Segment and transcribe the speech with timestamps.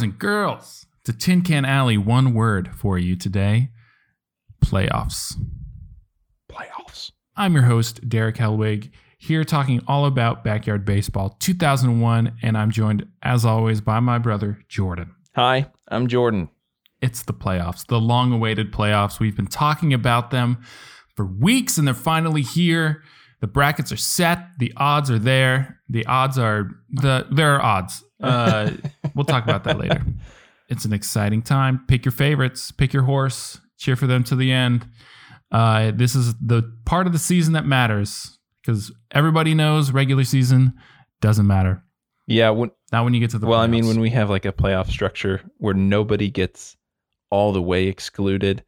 [0.00, 1.98] Boys and girls, to Tin Can Alley.
[1.98, 3.68] One word for you today
[4.64, 5.34] playoffs.
[6.50, 7.12] Playoffs.
[7.36, 13.08] I'm your host, Derek Helwig, here talking all about backyard baseball 2001, and I'm joined,
[13.22, 15.14] as always, by my brother, Jordan.
[15.36, 16.48] Hi, I'm Jordan.
[17.02, 19.20] It's the playoffs, the long awaited playoffs.
[19.20, 20.62] We've been talking about them
[21.14, 23.02] for weeks, and they're finally here.
[23.42, 24.46] The brackets are set.
[24.58, 25.78] The odds are there.
[25.90, 28.02] The odds are the there are odds.
[28.20, 28.72] Uh,
[29.14, 30.02] we'll talk about that later.
[30.70, 31.84] It's an exciting time.
[31.88, 32.70] Pick your favorites.
[32.70, 33.60] Pick your horse.
[33.76, 34.86] Cheer for them to the end.
[35.50, 40.74] Uh, this is the part of the season that matters because everybody knows regular season
[41.20, 41.82] doesn't matter.
[42.28, 42.50] Yeah.
[42.50, 44.52] When, Not when you get to the well, I mean, when we have like a
[44.52, 46.76] playoff structure where nobody gets
[47.30, 48.62] all the way excluded,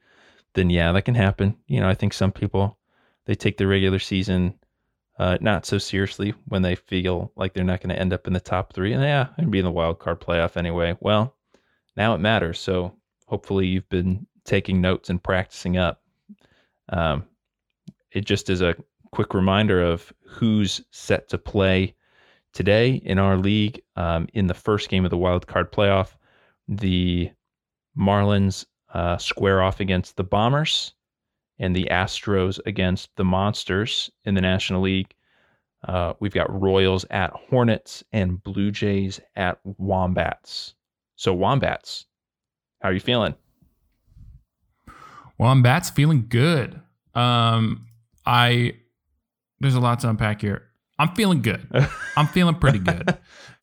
[0.55, 1.57] then yeah, that can happen.
[1.69, 2.79] You know, I think some people
[3.27, 4.59] they take the regular season
[5.23, 8.33] uh, not so seriously when they feel like they're not going to end up in
[8.33, 10.97] the top three, and yeah, and be in the wild card playoff anyway.
[10.99, 11.37] Well,
[11.97, 12.59] now it matters.
[12.59, 16.03] So hopefully you've been taking notes and practicing up.
[16.89, 17.25] Um,
[18.11, 18.75] it just is a
[19.13, 21.95] quick reminder of who's set to play
[22.53, 23.81] today in our league.
[23.95, 26.17] Um, in the first game of the wild card playoff,
[26.67, 27.31] the
[27.97, 30.95] Marlins uh, square off against the Bombers,
[31.63, 35.15] and the Astros against the Monsters in the National League.
[35.87, 40.75] Uh, we've got Royals at Hornets and Blue Jays at Wombats.
[41.17, 42.07] So Wombats,
[42.81, 43.35] how are you feeling?
[45.39, 46.81] Wombats feeling good.
[47.15, 47.87] Um,
[48.27, 48.75] I
[49.61, 50.65] there's a lot to unpack here.
[50.99, 51.67] I'm feeling good.
[52.17, 53.17] I'm feeling pretty good.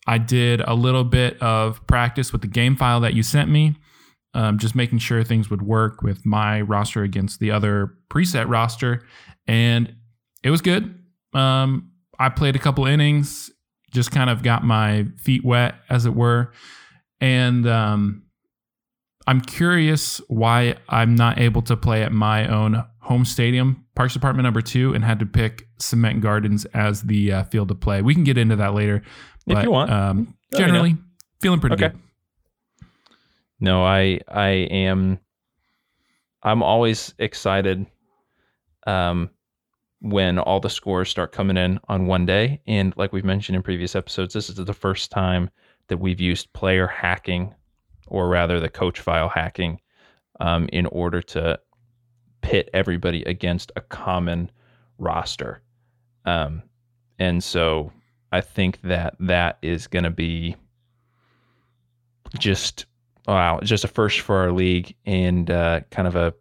[0.08, 3.76] I did a little bit of practice with the game file that you sent me,
[4.34, 9.04] um, just making sure things would work with my roster against the other preset roster,
[9.48, 9.96] and
[10.44, 10.96] it was good.
[11.34, 13.50] Um, I played a couple innings,
[13.92, 16.52] just kind of got my feet wet, as it were,
[17.22, 18.24] and um,
[19.28, 24.44] I'm curious why I'm not able to play at my own home stadium, Parks Department
[24.44, 28.02] number two, and had to pick Cement Gardens as the uh, field to play.
[28.02, 29.02] We can get into that later.
[29.48, 29.92] If you want.
[29.92, 30.96] Um, generally,
[31.42, 31.90] feeling pretty Okay.
[31.90, 32.00] good.
[33.60, 35.20] No, I I am
[36.44, 37.86] I'm always excited
[38.88, 39.30] um
[40.02, 42.62] when all the scores start coming in on one day.
[42.66, 45.50] And like we've mentioned in previous episodes this is the first time
[45.88, 47.54] that we've used player hacking
[48.08, 49.80] or rather the coach file hacking
[50.40, 51.60] um, in order to
[52.42, 54.50] pit everybody against a common
[54.98, 55.62] roster.
[56.26, 56.64] Um,
[57.18, 57.92] and so
[58.32, 60.56] I think that that is going to be
[62.38, 62.86] just
[63.34, 66.34] wow, just a first for our league and uh, kind of a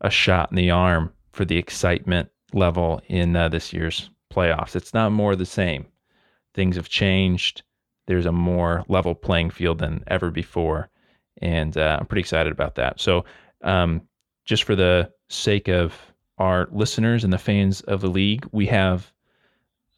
[0.00, 4.76] a shot in the arm for the excitement level in uh, this year's playoffs.
[4.76, 5.86] It's not more the same.
[6.54, 7.62] Things have changed.
[8.06, 10.88] There's a more level playing field than ever before,
[11.42, 13.00] and uh, I'm pretty excited about that.
[13.00, 13.24] So,
[13.62, 14.02] um,
[14.44, 15.94] just for the sake of
[16.38, 19.12] our listeners and the fans of the league, we have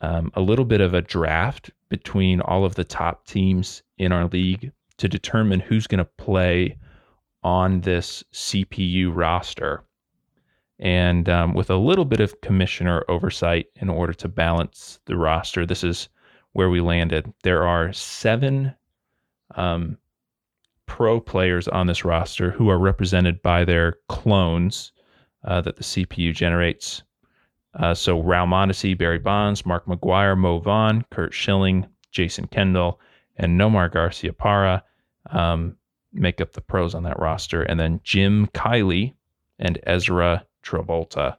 [0.01, 4.27] um, a little bit of a draft between all of the top teams in our
[4.27, 6.77] league to determine who's going to play
[7.43, 9.83] on this CPU roster.
[10.79, 15.65] And um, with a little bit of commissioner oversight in order to balance the roster,
[15.65, 16.11] this is
[16.53, 17.33] where we landed.
[17.45, 18.75] There are seven
[19.55, 19.97] um,
[20.85, 24.93] pro players on this roster who are represented by their clones
[25.45, 27.03] uh, that the CPU generates.
[27.73, 33.01] Uh, so Raul Mondesi, Barry Bonds, Mark McGwire, Mo Vaughn, Curt Schilling, Jason Kendall,
[33.37, 34.83] and Nomar Garciaparra
[35.31, 35.77] um,
[36.13, 37.63] make up the pros on that roster.
[37.63, 39.15] And then Jim Kiley
[39.59, 41.37] and Ezra Travolta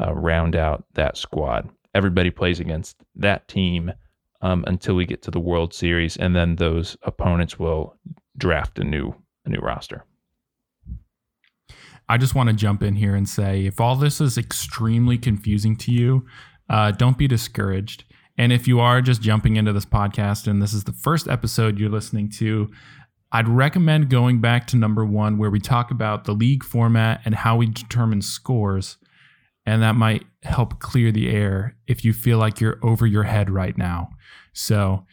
[0.00, 1.68] uh, round out that squad.
[1.94, 3.92] Everybody plays against that team
[4.42, 7.96] um, until we get to the World Series, and then those opponents will
[8.36, 9.14] draft a new
[9.44, 10.04] a new roster.
[12.08, 15.76] I just want to jump in here and say if all this is extremely confusing
[15.76, 16.26] to you,
[16.68, 18.04] uh, don't be discouraged.
[18.36, 21.78] And if you are just jumping into this podcast and this is the first episode
[21.78, 22.70] you're listening to,
[23.32, 27.34] I'd recommend going back to number one, where we talk about the league format and
[27.34, 28.98] how we determine scores.
[29.66, 33.50] And that might help clear the air if you feel like you're over your head
[33.50, 34.08] right now.
[34.52, 35.06] So,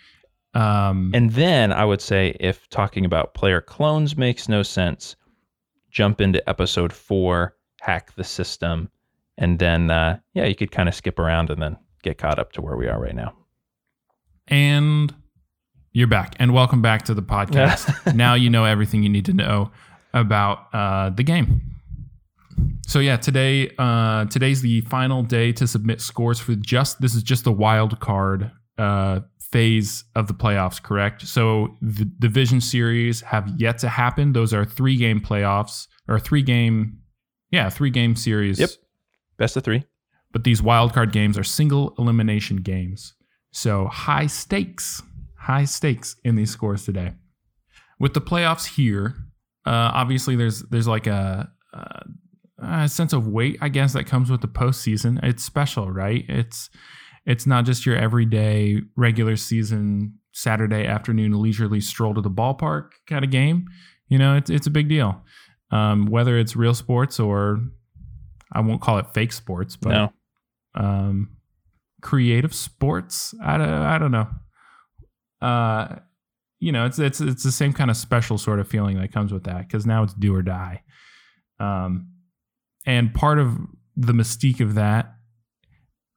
[0.54, 5.16] um, And then I would say if talking about player clones makes no sense,
[5.92, 8.90] jump into episode four, hack the system,
[9.38, 12.54] and then uh, yeah, you could kind of skip around and then get caught up
[12.54, 13.36] to where we are right now.
[14.48, 15.14] And
[15.98, 16.36] you're back.
[16.38, 18.14] And welcome back to the podcast.
[18.16, 19.72] now you know everything you need to know
[20.14, 21.60] about uh, the game.
[22.86, 27.24] So yeah, today uh, today's the final day to submit scores for just this is
[27.24, 31.24] just the wild card uh, phase of the playoffs, correct?
[31.24, 34.34] So the division series have yet to happen.
[34.34, 37.00] Those are three game playoffs or three game,
[37.50, 38.60] yeah, three game series.
[38.60, 38.70] Yep.
[39.38, 39.84] Best of three.
[40.32, 43.16] But these wild card games are single elimination games.
[43.52, 45.02] So high stakes,
[45.48, 47.14] high stakes in these scores today.
[48.00, 49.16] With the playoffs here,
[49.66, 52.06] uh, obviously there's there's like a, a,
[52.84, 55.20] a sense of weight, I guess, that comes with the postseason.
[55.24, 56.24] It's special, right?
[56.28, 56.70] It's
[57.26, 63.26] it's not just your everyday regular season Saturday afternoon leisurely stroll to the ballpark kind
[63.26, 63.66] of game.
[64.10, 65.22] You know, it's it's a big deal.
[65.72, 67.60] Um, whether it's real sports or
[68.54, 70.14] I won't call it fake sports, but No.
[70.76, 71.32] um,
[72.02, 73.34] creative sports.
[73.44, 74.28] I don't, I don't know.
[75.42, 75.98] Uh,
[76.60, 79.32] you know, it's it's it's the same kind of special sort of feeling that comes
[79.32, 80.82] with that because now it's do or die.
[81.60, 82.10] Um,
[82.86, 83.58] and part of
[83.96, 85.14] the mystique of that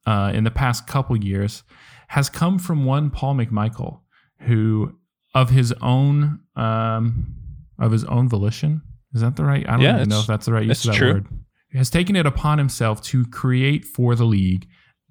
[0.06, 1.62] uh, in the past couple years
[2.08, 4.00] has come from one Paul McMichael,
[4.40, 4.96] who
[5.34, 7.34] of his own um,
[7.78, 8.82] of his own volition
[9.14, 9.66] is that the right?
[9.68, 11.12] I don't Yeah, even know if that's the right use of that true.
[11.14, 11.26] word.
[11.74, 14.66] Has taken it upon himself to create for the league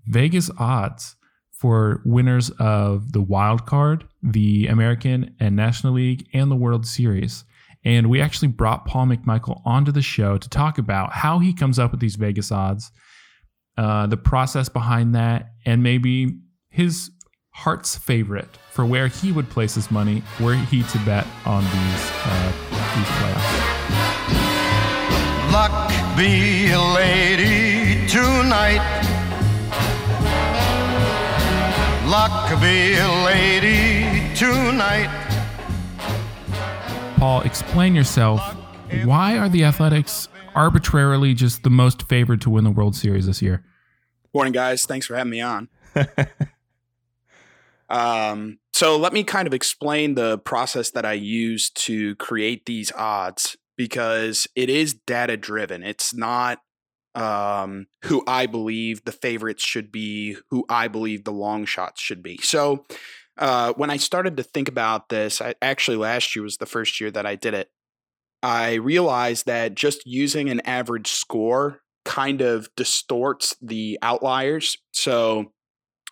[0.07, 1.15] Vegas odds
[1.59, 7.43] for winners of the wild card, the American and National League, and the World Series.
[7.83, 11.77] And we actually brought Paul McMichael onto the show to talk about how he comes
[11.77, 12.91] up with these Vegas odds,
[13.77, 16.39] uh, the process behind that, and maybe
[16.69, 17.11] his
[17.51, 22.11] heart's favorite for where he would place his money were he to bet on these
[22.23, 22.53] uh,
[22.95, 23.99] these playoffs.
[25.51, 28.78] Luck be a lady tonight.
[32.09, 35.11] Luck be a lady tonight.
[37.17, 38.41] Paul, explain yourself.
[39.03, 43.43] Why are the Athletics arbitrarily just the most favored to win the World Series this
[43.43, 43.63] year?
[44.33, 44.87] Morning, guys.
[44.87, 45.69] Thanks for having me on.
[47.89, 52.91] um, so let me kind of explain the process that I use to create these
[52.93, 55.83] odds because it is data driven.
[55.83, 56.57] It's not
[57.15, 62.21] um, who I believe the favorites should be, who I believe the long shots should
[62.21, 62.37] be.
[62.37, 62.85] So
[63.37, 66.99] uh, when I started to think about this, I, actually last year was the first
[66.99, 67.69] year that I did it.
[68.43, 74.77] I realized that just using an average score kind of distorts the outliers.
[74.93, 75.51] So,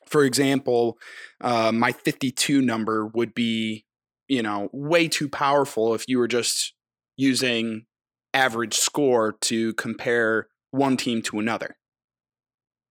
[0.06, 0.98] for example,
[1.42, 3.86] uh, my 52 number would be,
[4.28, 6.74] you know, way too powerful if you were just
[7.16, 7.86] using
[8.34, 11.78] average score to compare one team to another.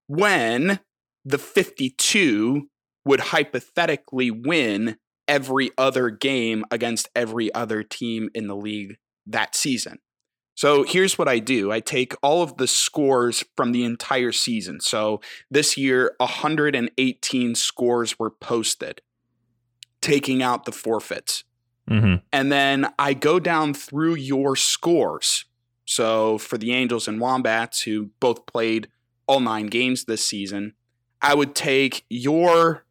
[0.06, 0.81] When
[1.25, 2.69] the 52
[3.05, 4.96] would hypothetically win
[5.28, 8.96] every other game against every other team in the league
[9.26, 9.99] that season.
[10.55, 14.81] So here's what I do I take all of the scores from the entire season.
[14.81, 15.20] So
[15.50, 19.02] this year, 118 scores were posted,
[20.00, 21.44] taking out the forfeits.
[21.90, 22.17] Mm-hmm.
[22.32, 25.45] And then I go down through your scores.
[25.87, 28.88] So for the Angels and Wombats, who both played
[29.26, 30.75] all nine games this season,
[31.23, 32.85] I would take your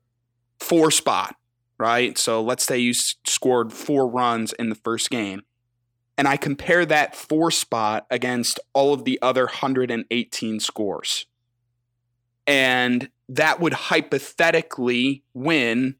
[0.60, 1.36] four spot,
[1.78, 2.18] right?
[2.18, 5.44] So let's say you s- scored four runs in the first game.
[6.18, 11.26] And I compare that four spot against all of the other 118 scores.
[12.48, 15.96] And that would hypothetically win.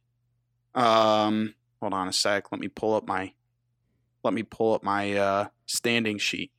[0.74, 2.52] Um, hold on a sec.
[2.52, 3.34] Let me pull up my
[4.24, 6.52] let me pull up my uh, standing sheet.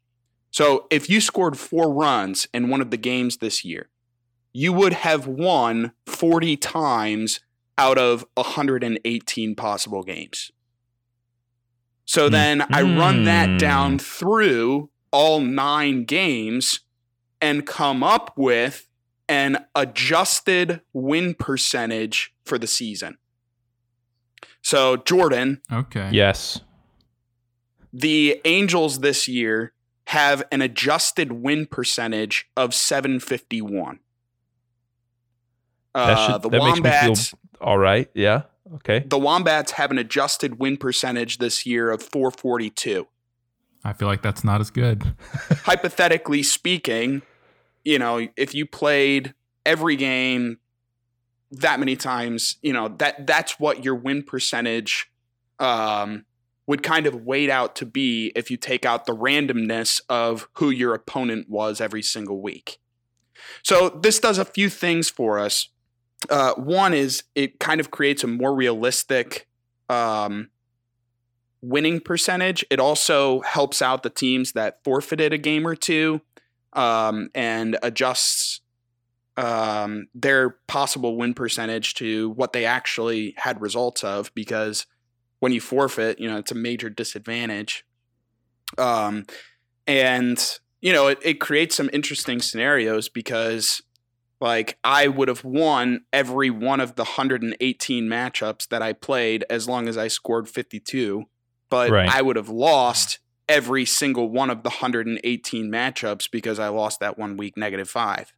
[0.56, 3.90] So if you scored four runs in one of the games this year,
[4.54, 7.40] you would have won 40 times
[7.76, 10.50] out of 118 possible games.
[12.06, 12.32] So hmm.
[12.32, 13.56] then I run that hmm.
[13.58, 16.80] down through all nine games
[17.38, 18.88] and come up with
[19.28, 23.18] an adjusted win percentage for the season.
[24.62, 26.08] So, Jordan, Okay.
[26.14, 26.62] Yes.
[27.92, 29.74] the Angels this year
[30.06, 33.98] have an adjusted win percentage of 751.
[35.94, 38.10] That Uh, should- the that makes me feel- Wombats, All right.
[38.14, 38.42] Yeah.
[38.74, 39.00] Okay.
[39.06, 43.06] the Wombats have an adjusted win percentage this year of 442.
[43.84, 45.14] I feel like that's not as good.
[45.64, 47.22] Hypothetically speaking,
[47.84, 49.34] you know, if you played
[49.64, 50.58] every game
[51.52, 55.10] that many times, you know, that that's what your win percentage
[55.60, 56.26] um
[56.66, 60.70] would kind of wait out to be if you take out the randomness of who
[60.70, 62.78] your opponent was every single week.
[63.62, 65.68] So this does a few things for us.
[66.28, 69.46] Uh, one is it kind of creates a more realistic
[69.88, 70.50] um,
[71.62, 72.64] winning percentage.
[72.70, 76.20] It also helps out the teams that forfeited a game or two
[76.72, 78.60] um, and adjusts
[79.36, 84.86] um, their possible win percentage to what they actually had results of because
[85.40, 87.84] when you forfeit, you know, it's a major disadvantage.
[88.78, 89.26] Um,
[89.86, 93.82] and, you know, it, it creates some interesting scenarios because,
[94.40, 99.68] like, I would have won every one of the 118 matchups that I played as
[99.68, 101.24] long as I scored 52,
[101.70, 102.08] but Right.
[102.08, 107.18] I would have lost every single one of the 118 matchups because I lost that
[107.18, 108.32] one week negative five.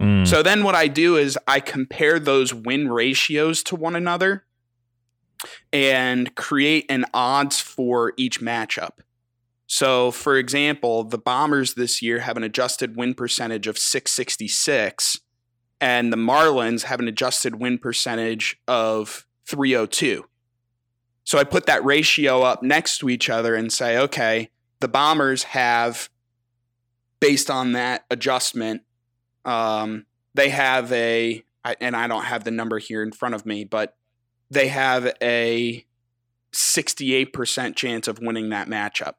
[0.00, 0.26] Mm.
[0.26, 4.44] So then what I do is I compare those win ratios to one another
[5.72, 9.00] and create an odds for each matchup.
[9.66, 15.20] So, for example, the Bombers this year have an adjusted win percentage of 666,
[15.78, 20.24] and the Marlins have an adjusted win percentage of 302.
[21.24, 24.48] So I put that ratio up next to each other and say, okay,
[24.80, 26.08] the Bombers have,
[27.20, 28.80] based on that adjustment,
[29.44, 31.44] um, they have a,
[31.82, 33.97] and I don't have the number here in front of me, but
[34.50, 35.84] they have a
[36.52, 39.14] 68% chance of winning that matchup.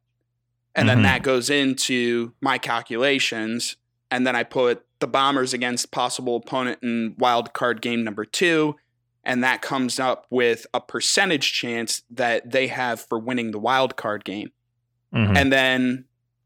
[0.76, 1.04] And then Mhm.
[1.04, 3.76] that goes into my calculations.
[4.12, 8.76] And then I put the Bombers against possible opponent in wild card game number two.
[9.24, 13.96] And that comes up with a percentage chance that they have for winning the wild
[13.96, 14.52] card game
[15.14, 15.36] Mhm.
[15.38, 16.06] and then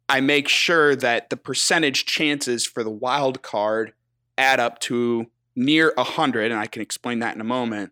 [0.10, 3.94] I make sure that the percentage chances for the wild card
[4.38, 7.92] add up to near 100 and I can explain that in a moment.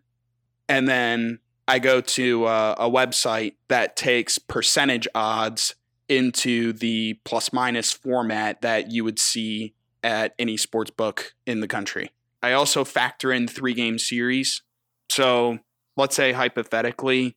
[0.72, 1.38] And then
[1.68, 5.74] I go to uh, a website that takes percentage odds
[6.08, 11.68] into the plus minus format that you would see at any sports book in the
[11.68, 12.10] country.
[12.42, 14.62] I also factor in three game series.
[15.10, 15.58] So
[15.98, 17.36] let's say hypothetically,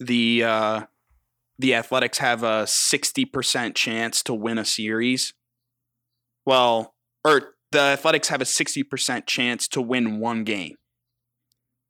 [0.00, 0.80] the uh,
[1.60, 5.34] the Athletics have a 60% chance to win a series.
[6.44, 10.74] Well, or the Athletics have a 60% chance to win one game.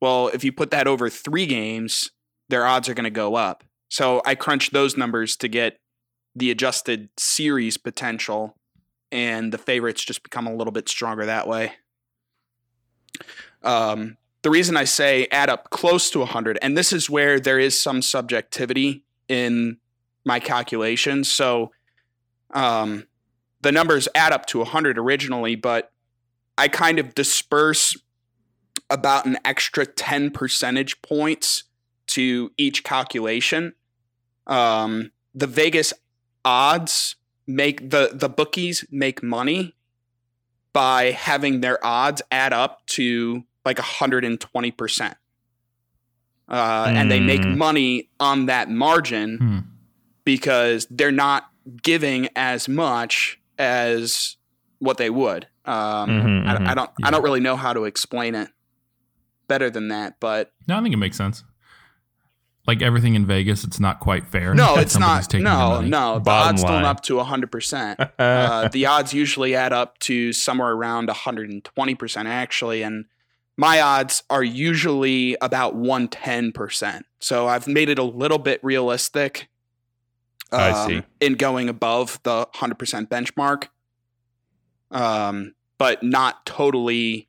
[0.01, 2.11] Well, if you put that over three games,
[2.49, 3.63] their odds are going to go up.
[3.89, 5.77] So I crunch those numbers to get
[6.35, 8.57] the adjusted series potential,
[9.11, 11.73] and the favorites just become a little bit stronger that way.
[13.63, 17.57] Um, the reason I say add up close to 100, and this is where there
[17.57, 19.77] is some subjectivity in
[20.23, 21.31] my calculations.
[21.31, 21.71] So
[22.53, 23.07] um,
[23.61, 25.91] the numbers add up to 100 originally, but
[26.57, 27.97] I kind of disperse
[28.89, 31.63] about an extra 10 percentage points
[32.07, 33.73] to each calculation.
[34.47, 35.93] Um, the Vegas
[36.43, 37.15] odds
[37.47, 39.73] make the the bookies make money
[40.73, 45.15] by having their odds add up to like 120 percent
[46.47, 47.57] uh, and they make Mm.
[47.57, 49.59] money on that margin Hmm.
[50.23, 51.49] because they're not
[51.81, 54.37] giving as much as
[54.79, 55.47] what they would.
[55.65, 56.67] Um, Mhm, I, mhm.
[56.67, 56.89] I don't.
[57.03, 58.49] I don't really know how to explain it
[59.47, 61.43] better than that, but No, I think it makes sense.
[62.67, 64.55] Like everything in Vegas, it's not quite fair.
[64.55, 65.23] no, that it's not.
[65.29, 66.15] taking No, no.
[66.15, 66.85] The Bottom odds don't line.
[66.85, 67.99] up to hundred percent.
[68.17, 73.05] Uh, the odds usually add up to somewhere around 120% actually and
[73.57, 79.47] my odds are usually about 110% so i've made it a little bit realistic
[80.51, 81.03] I um, see.
[81.19, 83.67] in going above the 100% benchmark
[84.91, 87.27] um, but not totally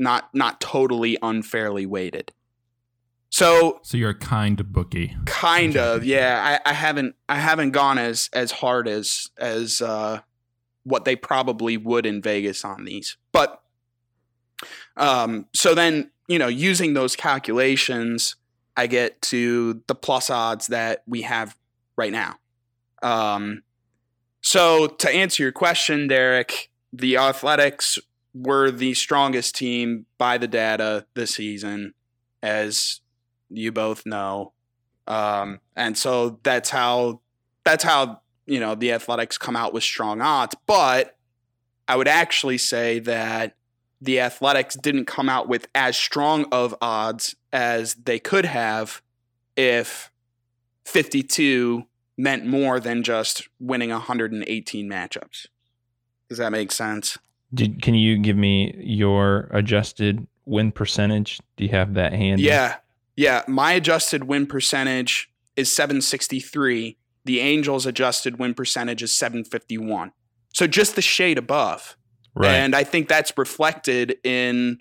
[0.00, 2.32] not not totally unfairly weighted.
[3.28, 5.16] So So you're a kind of bookie.
[5.26, 6.58] kind of yeah.
[6.64, 10.20] I, I haven't i haven't gone as as hard as as uh
[10.82, 13.16] what they probably would in vegas on these.
[13.30, 13.62] But
[14.96, 18.36] um so then you know using those calculations
[18.76, 21.56] i get to the plus odds that we have
[21.96, 22.36] right now.
[23.02, 23.62] Um
[24.40, 27.98] so to answer your question derek the athletics
[28.34, 31.94] were the strongest team by the data this season
[32.42, 33.00] as
[33.48, 34.52] you both know.
[35.06, 37.20] Um, and so that's how
[37.64, 40.54] that's how you know the athletics come out with strong odds.
[40.66, 41.16] But
[41.88, 43.56] i would actually say that
[44.00, 49.02] the athletics didn't come out with as strong of odds as they could have
[49.56, 50.10] if
[50.84, 51.84] 52
[52.16, 55.46] meant more than just winning 118 matchups.
[56.28, 57.18] Does that make sense
[57.52, 61.40] Did, can you give me your adjusted win percentage?
[61.56, 62.44] Do you have that handy?
[62.44, 62.76] Yeah.
[63.16, 63.42] Yeah.
[63.48, 66.96] My adjusted win percentage is 763.
[67.24, 70.12] The Angels' adjusted win percentage is 751.
[70.54, 71.96] So just the shade above.
[72.34, 72.50] Right.
[72.50, 74.80] And I think that's reflected in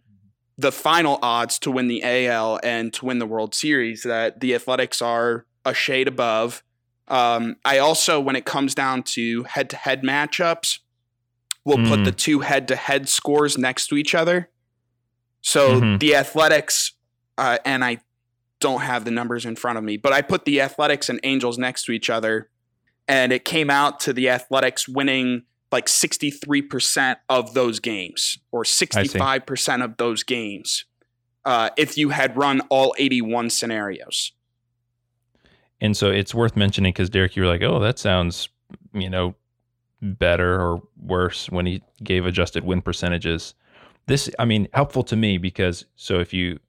[0.58, 4.54] the final odds to win the AL and to win the World Series that the
[4.54, 6.64] Athletics are a shade above.
[7.08, 10.80] Um, I also, when it comes down to head to head matchups,
[11.66, 12.06] will put Mm.
[12.06, 14.50] the two head to head scores next to each other.
[15.42, 16.00] So Mhm.
[16.00, 16.94] the Athletics,
[17.38, 18.00] uh, and I
[18.60, 21.58] don't have the numbers in front of me, but I put the Athletics and Angels
[21.58, 22.50] next to each other,
[23.08, 29.84] and it came out to the Athletics winning like 63% of those games or 65%
[29.84, 30.86] of those games
[31.46, 34.32] uh, if you had run all 81 scenarios.
[35.80, 38.50] And so it's worth mentioning because Derek, you were like, "Oh, that sounds,
[38.94, 39.36] you know,
[40.02, 43.54] better or worse." When he gave adjusted win percentages,
[44.08, 46.60] this, I mean, helpful to me because so if you,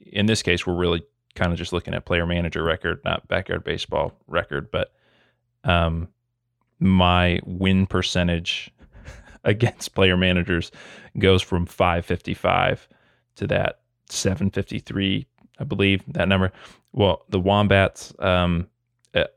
[0.00, 1.02] in this case, we're really
[1.34, 4.92] kind of just looking at player manager record, not backyard baseball record, but
[5.64, 6.08] um,
[6.78, 8.70] my win percentage
[9.44, 10.70] against player managers
[11.18, 12.88] goes from 555
[13.36, 15.26] to that 753,
[15.58, 16.52] I believe that number.
[16.92, 18.68] Well, the Wombats, um,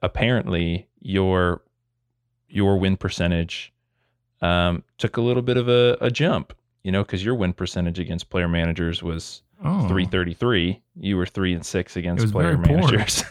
[0.01, 1.61] apparently your
[2.51, 3.73] your win percentage
[4.41, 6.53] um, took a little bit of a, a jump,
[6.83, 10.81] you know, because your win percentage against player managers was Oh, 333.
[10.99, 13.23] You were three and six against player managers.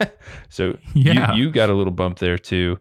[0.50, 1.32] so Yeah.
[1.34, 2.78] you, you got a little bump there too.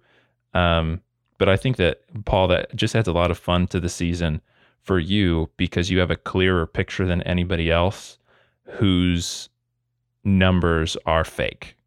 [0.53, 1.01] Um,
[1.37, 4.41] but I think that Paul, that just adds a lot of fun to the season
[4.81, 8.17] for you because you have a clearer picture than anybody else
[8.63, 9.47] whose
[10.25, 11.77] numbers are fake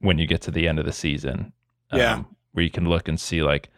[0.00, 1.52] when you get to the end of the season.
[1.92, 2.14] Yeah.
[2.14, 3.68] Um, where you can look and see like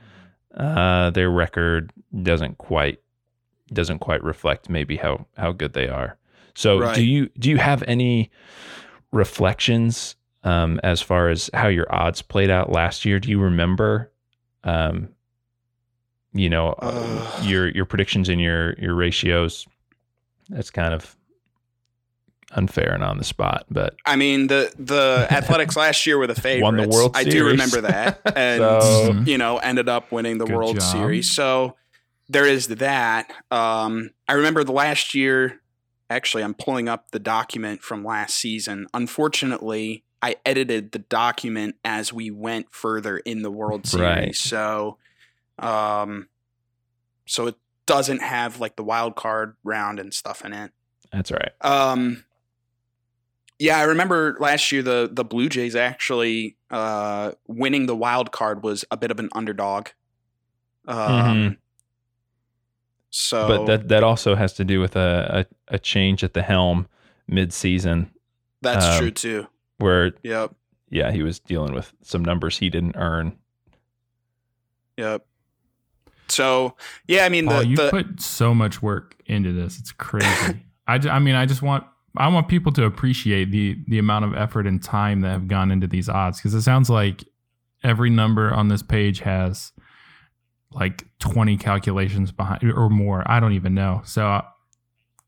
[0.55, 3.01] uh, their record doesn't quite
[3.73, 6.19] doesn't quite reflect maybe how how good they are.
[6.55, 6.95] So Right.
[6.95, 8.31] do you do you have any
[9.13, 13.19] reflections um, as far as how your odds played out last year?
[13.21, 14.11] Do you remember,
[14.65, 15.09] um,
[16.33, 19.67] you know, uh, your your predictions and your your ratios?
[20.49, 21.17] That's kind of
[22.55, 26.35] unfair and on the spot, but I mean, the the Athletics last year were the
[26.35, 26.63] favorites.
[26.63, 30.47] Won the World I do remember that, and So- you know, ended up winning the
[30.47, 30.91] World job.
[30.93, 31.31] Series.
[31.31, 31.77] So
[32.29, 33.31] there is that.
[33.51, 35.61] Um, I remember the last year.
[36.11, 38.87] Actually, I'm pulling up the document from last season.
[38.93, 44.05] Unfortunately, I edited the document as we went further in the World Series.
[44.05, 44.35] Right.
[44.35, 44.99] So,
[45.59, 46.29] um,
[47.27, 47.55] so it
[47.87, 50.71] doesn't have like the wild card round and stuff in it.
[51.11, 51.51] that's right.
[51.63, 52.25] Um,
[53.63, 58.65] yeah, I remember last year the the Blue Jays actually uh, winning the wild card
[58.65, 59.89] was a bit of an underdog.
[60.89, 61.57] Um, Mhm.
[63.11, 66.43] So, but that that also has to do with a a, a change at the
[66.43, 66.89] helm
[67.29, 68.11] mid season
[68.63, 69.47] that's um, true too.
[69.79, 70.55] where Yep,
[70.91, 73.37] yeah he was dealing with some numbers he didn't earn.
[74.97, 75.25] yep.
[76.29, 76.75] So
[77.07, 79.79] yeah, I mean Paul, the, you the put so much work into this.
[79.79, 80.65] It's crazy.
[80.87, 81.85] I, ju- I mean, I just want
[82.17, 85.71] I want people to appreciate the the amount of effort and time that have gone
[85.71, 87.25] into these odds because it sounds like
[87.83, 89.73] every number on this page has
[90.71, 93.23] like 20 calculations behind or more.
[93.27, 94.03] I don't even know.
[94.05, 94.43] So uh,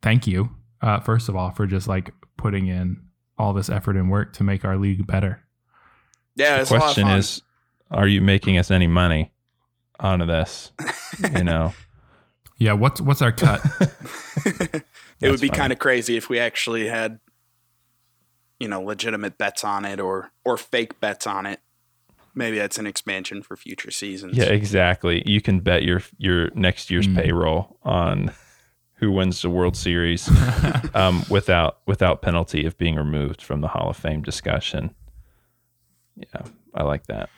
[0.02, 3.02] thank you, uh, first of all, for just like putting in
[3.38, 5.42] all this effort and work to make our league better.
[6.36, 7.18] yeah, the it's a lot of question fun.
[7.18, 7.42] is,
[7.90, 9.32] are you making us any money
[10.00, 10.72] out of this?
[11.34, 11.74] You know,
[12.64, 13.60] Yeah, what's what's our cut?
[15.20, 17.20] it would be kind of crazy if we actually had,
[18.58, 21.60] you know, legitimate bets on it or or fake bets on it.
[22.34, 24.36] Maybe that's an expansion for future seasons.
[24.36, 25.22] yeah, exactly.
[25.26, 27.16] You can bet your your next year's Mm.
[27.16, 28.32] payroll on
[28.94, 30.28] who wins the World Series
[30.94, 34.94] um, without without penalty of being removed from the Hall of Fame discussion.
[36.16, 36.42] Yeah,
[36.74, 37.28] I like that.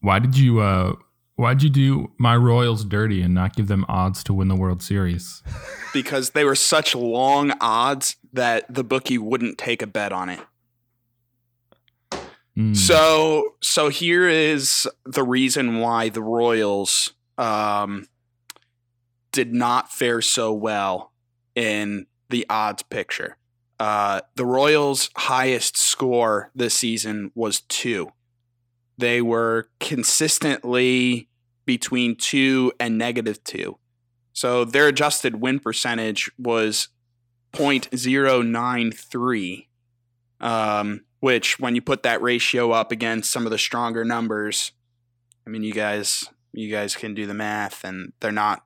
[0.00, 0.94] Why did you uh
[1.40, 4.82] why'd you do my Royals dirty and not give them odds to win the World
[4.82, 5.42] Series?
[5.94, 10.40] because they were such long odds that the bookie wouldn't take a bet on it.
[12.58, 12.76] Mm.
[12.76, 18.06] So so here is the reason why the Royals um,
[19.32, 21.12] did not fare so well
[21.54, 23.38] in the odds picture.
[23.78, 28.12] Uh, the Royals' highest score this season was two.
[28.98, 31.29] They were consistently
[31.70, 33.78] between two and negative two.
[34.32, 36.88] So their adjusted win percentage was
[37.52, 39.66] 0.093
[40.40, 44.72] um, which when you put that ratio up against some of the stronger numbers,
[45.46, 48.64] I mean, you guys, you guys can do the math, and they're not,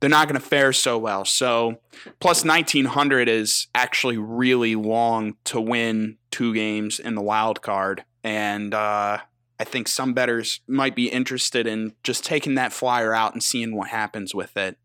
[0.00, 1.24] they're not going to fare so well.
[1.24, 1.80] So,
[2.20, 8.04] plus nineteen hundred is actually really long to win two games in the wild card,
[8.22, 9.18] and uh,
[9.58, 13.74] I think some betters might be interested in just taking that flyer out and seeing
[13.74, 14.76] what happens with it.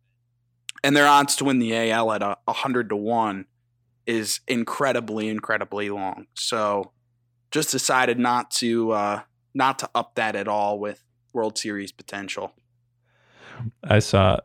[0.84, 3.46] And their odds to win the AL at a hundred to one
[4.08, 6.26] is incredibly, incredibly long.
[6.34, 6.92] So
[7.52, 9.22] just decided not to uh,
[9.54, 11.04] not to up that at all with
[11.34, 12.54] World Series potential.
[13.84, 14.40] I saw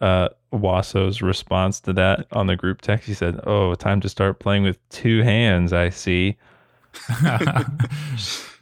[0.00, 3.08] uh, Wasso's response to that on the group text.
[3.08, 6.36] He said, "Oh, time to start playing with two hands." I see.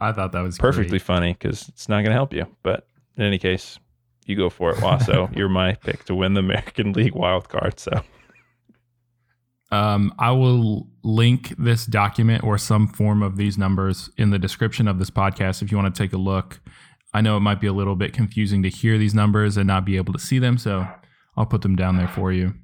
[0.00, 1.02] I thought that was Perfectly great.
[1.02, 2.46] funny because it's not going to help you.
[2.62, 3.78] But in any case,
[4.26, 5.34] you go for it, Wasso.
[5.36, 7.78] You're my pick to win the American League wild card.
[7.78, 7.92] So
[9.70, 14.86] Um, I will link this document or some form of these numbers in the description
[14.86, 16.60] of this podcast if you want to take a look.
[17.12, 19.84] I know it might be a little bit confusing to hear these numbers and not
[19.84, 20.86] be able to see them, so
[21.36, 22.54] I'll put them down there for you.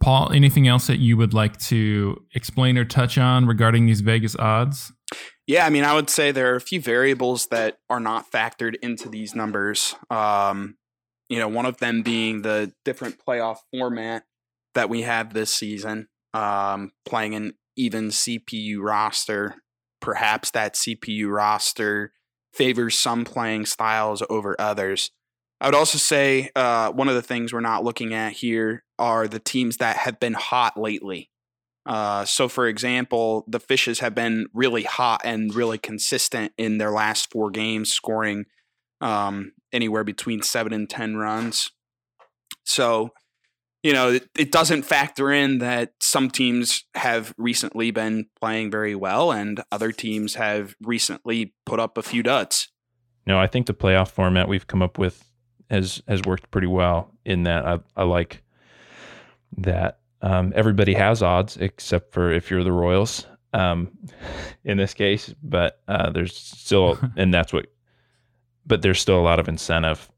[0.00, 4.36] Paul, anything else that you would like to explain or touch on regarding these Vegas
[4.36, 4.92] odds?
[5.46, 8.76] Yeah, I mean, I would say there are a few variables that are not factored
[8.82, 9.96] into these numbers.
[10.08, 10.76] Um,
[11.28, 14.24] you know, one of them being the different playoff format
[14.74, 19.56] that we have this season, um, playing an even CPU roster.
[20.00, 22.12] Perhaps that CPU roster
[22.54, 25.10] favors some playing styles over others.
[25.60, 29.28] I would also say uh, one of the things we're not looking at here are
[29.28, 31.30] the teams that have been hot lately.
[31.86, 36.90] Uh, so, for example, the Fishes have been really hot and really consistent in their
[36.90, 38.44] last four games, scoring
[39.00, 41.70] um, anywhere between seven and 10 runs.
[42.64, 43.10] So,
[43.82, 48.94] you know, it, it doesn't factor in that some teams have recently been playing very
[48.94, 52.68] well and other teams have recently put up a few duds.
[53.26, 55.24] no, I think the playoff format we've come up with
[55.70, 57.12] has has worked pretty well.
[57.24, 58.42] In that, I, I like
[59.56, 63.26] that um, everybody has odds except for if you're the Royals.
[63.52, 63.90] Um,
[64.64, 67.66] in this case, but uh, there's still, and that's what,
[68.64, 70.08] but there's still a lot of incentive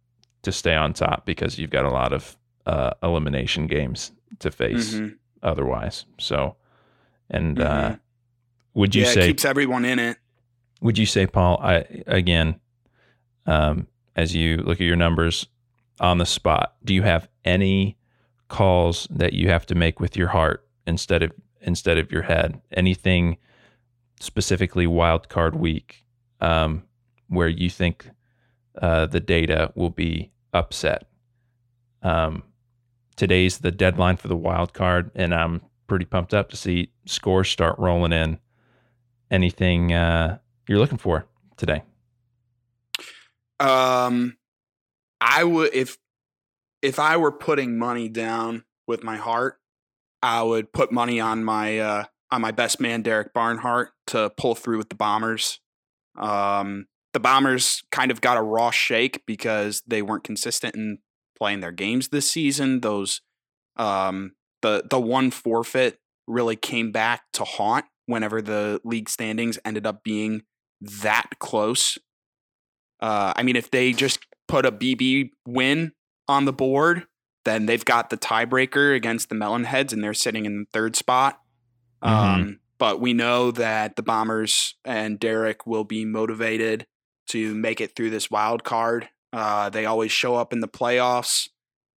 [0.42, 2.36] to stay on top because you've got a lot of
[2.66, 5.16] uh, elimination games to face Mhm.
[5.42, 6.04] otherwise.
[6.18, 6.56] So,
[7.30, 8.00] and uh, Mhm.
[8.74, 10.18] would you yeah, it say keeps everyone in it.
[10.82, 11.58] would you say, Paul?
[11.62, 12.60] I again,
[13.46, 15.46] um, as you look at your numbers
[16.00, 17.96] on the spot, do you have any
[18.52, 22.60] calls that you have to make with your heart instead of instead of your head?
[22.72, 23.38] Anything
[24.20, 26.04] specifically wild card week
[26.40, 26.82] um,
[27.28, 28.10] where you think
[28.80, 31.08] uh, the data will be upset?
[32.02, 32.42] Um,
[33.16, 37.48] today's the deadline for the wild card, and I'm pretty pumped up to see scores
[37.48, 38.38] start rolling in.
[39.30, 40.38] Anything uh,
[40.68, 41.84] you're looking for today?
[43.58, 44.36] Um,
[45.22, 45.96] I would if
[46.82, 49.58] if I were putting money down with my heart,
[50.22, 54.54] I would put money on my uh, on my best man Derek Barnhart to pull
[54.54, 55.60] through with the Bombers.
[56.18, 60.98] Um, the Bombers kind of got a raw shake because they weren't consistent in
[61.38, 62.80] playing their games this season.
[62.80, 63.20] Those
[63.76, 69.86] um, the the one forfeit really came back to haunt whenever the league standings ended
[69.86, 70.42] up being
[70.80, 71.98] that close.
[73.00, 75.92] Uh, I mean, if they just put a BB win
[76.28, 77.06] on the board,
[77.44, 81.40] then they've got the tiebreaker against the Melonheads, and they're sitting in the third spot.
[82.02, 86.86] Um, but we know that the Bombers and Derek will be motivated
[87.28, 89.08] to make it through this wild card.
[89.32, 91.48] Uh, they always show up in the playoffs.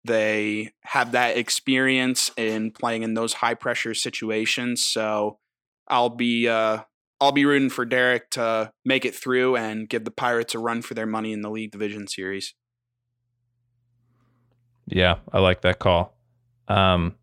[0.04, 4.86] They have that experience in playing in those high pressure situations.
[4.86, 5.40] So
[5.88, 6.84] I'll be uh,
[7.20, 10.82] I'll be rooting for Derek to make it through and give the Pirates a run
[10.82, 12.54] for their money in the League Division Series.
[14.88, 16.16] Yeah, I like that call.
[16.68, 17.16] Um,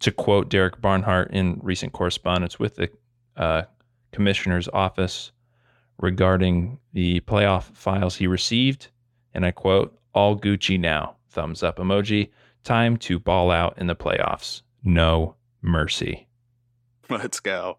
[0.00, 2.90] to quote Derek Barnhart in recent correspondence with the
[3.36, 3.62] uh,
[4.12, 5.32] commissioner's office
[5.98, 8.88] regarding the playoff files he received,
[9.34, 12.30] and I quote, all Gucci now, thumbs up emoji,
[12.64, 14.62] time to ball out in the playoffs.
[14.82, 16.26] No mercy.
[17.08, 17.78] Let's go.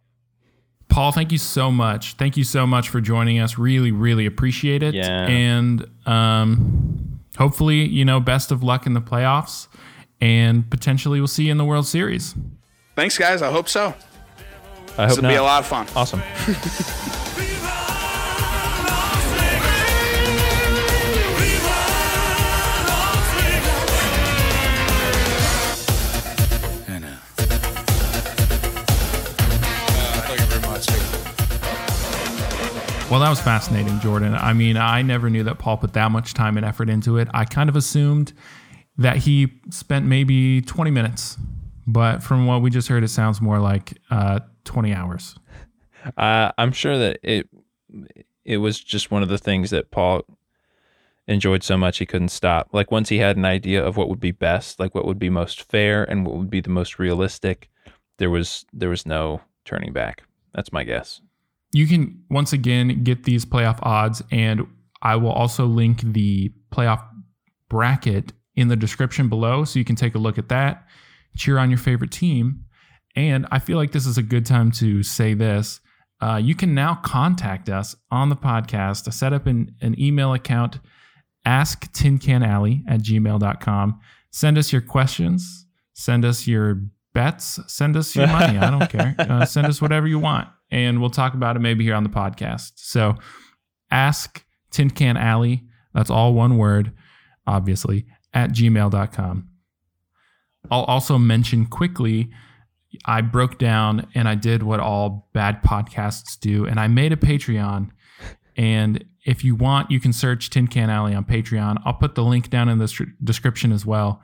[0.87, 2.15] Paul, thank you so much.
[2.15, 3.57] Thank you so much for joining us.
[3.57, 4.93] Really, really appreciate it.
[4.93, 5.25] Yeah.
[5.25, 9.67] And um, hopefully, you know, best of luck in the playoffs.
[10.19, 12.35] And potentially we'll see you in the World Series.
[12.95, 13.41] Thanks, guys.
[13.41, 13.95] I hope so.
[14.97, 15.87] I This hope will be a lot of fun.
[15.95, 16.21] Awesome.
[33.11, 34.35] Well, that was fascinating, Jordan.
[34.35, 37.27] I mean, I never knew that Paul put that much time and effort into it.
[37.33, 38.31] I kind of assumed
[38.97, 41.35] that he spent maybe 20 minutes,
[41.85, 45.35] but from what we just heard, it sounds more like uh, 20 hours.
[46.15, 47.49] Uh, I'm sure that it
[48.45, 50.21] it was just one of the things that Paul
[51.27, 52.69] enjoyed so much he couldn't stop.
[52.71, 55.29] Like once he had an idea of what would be best, like what would be
[55.29, 57.69] most fair and what would be the most realistic,
[58.19, 60.23] there was there was no turning back.
[60.53, 61.19] That's my guess.
[61.73, 64.67] You can once again get these playoff odds, and
[65.01, 67.03] I will also link the playoff
[67.69, 70.85] bracket in the description below so you can take a look at that,
[71.37, 72.65] cheer on your favorite team.
[73.15, 75.79] And I feel like this is a good time to say this.
[76.21, 79.05] Uh, you can now contact us on the podcast.
[79.05, 80.79] to Set up an, an email account,
[81.45, 83.99] ask asktincanalley at gmail.com.
[84.31, 88.57] Send us your questions, send us your bets, send us your money.
[88.57, 89.15] I don't care.
[89.19, 92.09] Uh, send us whatever you want, and we'll talk about it maybe here on the
[92.09, 92.71] podcast.
[92.75, 93.15] So
[93.91, 96.91] ask Tin Can Alley, that's all one word,
[97.45, 99.49] obviously, at gmail.com.
[100.69, 102.29] I'll also mention quickly
[103.05, 107.17] I broke down and I did what all bad podcasts do, and I made a
[107.17, 107.89] Patreon.
[108.57, 111.81] And if you want, you can search Tin Can Alley on Patreon.
[111.85, 114.21] I'll put the link down in the description as well.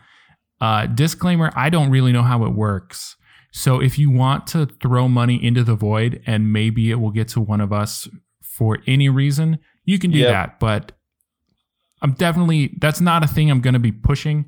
[0.60, 3.16] Uh, disclaimer I don't really know how it works.
[3.58, 7.28] So if you want to throw money into the void and maybe it will get
[7.30, 8.08] to one of us
[8.44, 10.30] for any reason, you can do Yep.
[10.32, 10.60] that.
[10.60, 10.92] But
[12.04, 14.46] I'm definitely, that's not a thing I'm going to be pushing,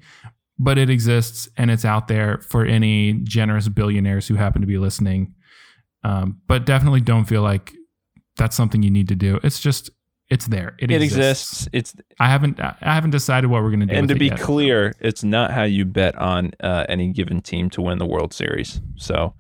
[0.59, 4.77] but it exists and it's out there for any generous billionaires who happen to be
[4.77, 5.33] listening.
[6.03, 7.73] Um, but definitely don't feel like
[8.37, 9.39] that's something you need to do.
[9.43, 9.89] It's just,
[10.29, 10.75] it's there.
[10.79, 11.67] It, It exists.
[11.67, 11.69] exists.
[11.73, 13.95] It's I haven't, I haven't decided what we're going to do.
[13.95, 14.39] and to be yet.
[14.39, 18.33] clear, it's not how you bet on uh, any given team to win the World
[18.33, 18.79] Series.
[18.95, 19.33] So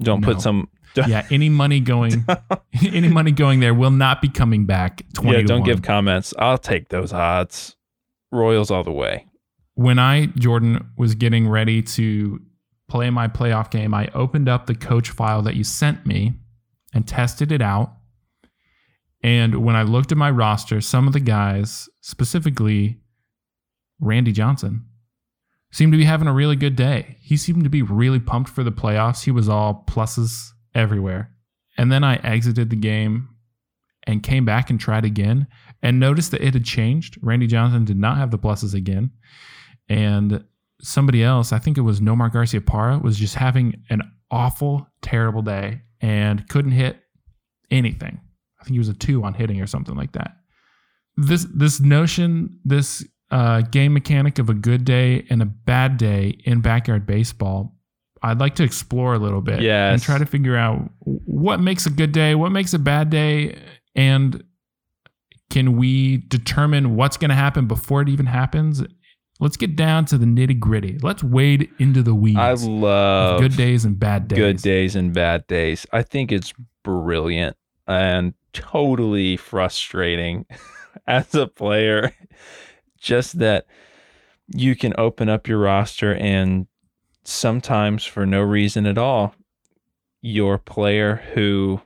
[0.00, 0.26] don't No.
[0.26, 0.68] put some.
[0.94, 2.24] Don't, yeah, any money going,
[2.84, 5.02] any money going there will not be coming back.
[5.14, 5.38] Twenty.
[5.38, 6.34] yeah, don't give comments.
[6.38, 7.76] I'll take those odds.
[8.30, 9.26] Royals all the way.
[9.74, 12.40] when I Jordan was getting ready to
[12.88, 16.34] play my playoff game, I opened up the coach file that you sent me
[16.94, 17.92] and tested it out.
[19.22, 23.00] And when I looked at my roster, some of the guys, specifically
[24.00, 24.84] Randy Johnson,
[25.70, 27.16] seemed to be having a really good day.
[27.20, 29.24] He seemed to be really pumped for the playoffs.
[29.24, 31.30] He was all pluses everywhere.
[31.78, 33.28] And then I exited the game
[34.06, 35.46] and came back and tried again
[35.82, 37.16] and noticed that it had changed.
[37.22, 39.10] Randy Johnson did not have the pluses again.
[39.88, 40.44] And
[40.80, 45.82] somebody else, I think it was Nomar Garciaparra, was just having an awful, terrible day
[46.00, 46.98] and couldn't hit
[47.70, 48.20] anything.
[48.62, 50.36] I think he was a two on hitting or something like that.
[51.16, 56.38] This this notion, this uh, game mechanic of a good day and a bad day
[56.44, 57.76] in backyard baseball,
[58.22, 59.62] I'd like to explore a little bit
[59.94, 63.60] and try to figure out what makes a good day, what makes a bad day,
[63.96, 64.44] and
[65.50, 68.82] can we determine what's going to happen before it even happens?
[69.40, 70.98] Let's get down to the nitty gritty.
[71.02, 72.38] Let's wade into the weeds.
[72.38, 74.38] I love good days and bad days.
[74.38, 75.84] good days and bad days.
[75.92, 80.46] I think it's brilliant and totally frustrating
[81.06, 82.14] as a player.
[82.98, 83.66] Just that
[84.46, 86.66] you can open up your roster and
[87.24, 89.34] sometimes for no reason at all,
[90.20, 91.80] your player who,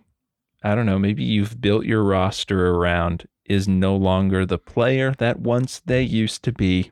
[0.62, 5.38] I don't know, maybe you've built your roster around is no longer the player that
[5.38, 6.90] once they used to be.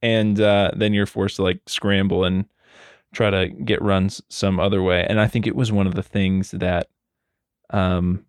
[0.00, 2.46] And uh, then you're forced to like scramble and
[3.12, 5.06] try to get runs some other way.
[5.08, 6.88] And I think it was one of the things that
[7.70, 8.24] um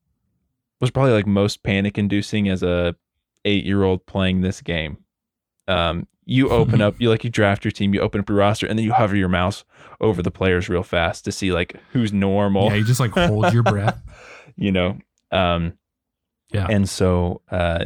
[0.82, 2.96] was probably like most panic inducing as a
[3.46, 4.98] eight year old playing this game.
[5.67, 8.65] Um you open up, you like you draft your team, you open up your roster,
[8.67, 9.65] and then you hover your mouse
[10.00, 13.54] over the players real fast to see like who's normal Yeah, you just like hold
[13.54, 14.02] your breath.
[14.56, 14.98] you know
[15.32, 15.74] um
[16.52, 16.67] Yeah.
[16.69, 17.86] and so uh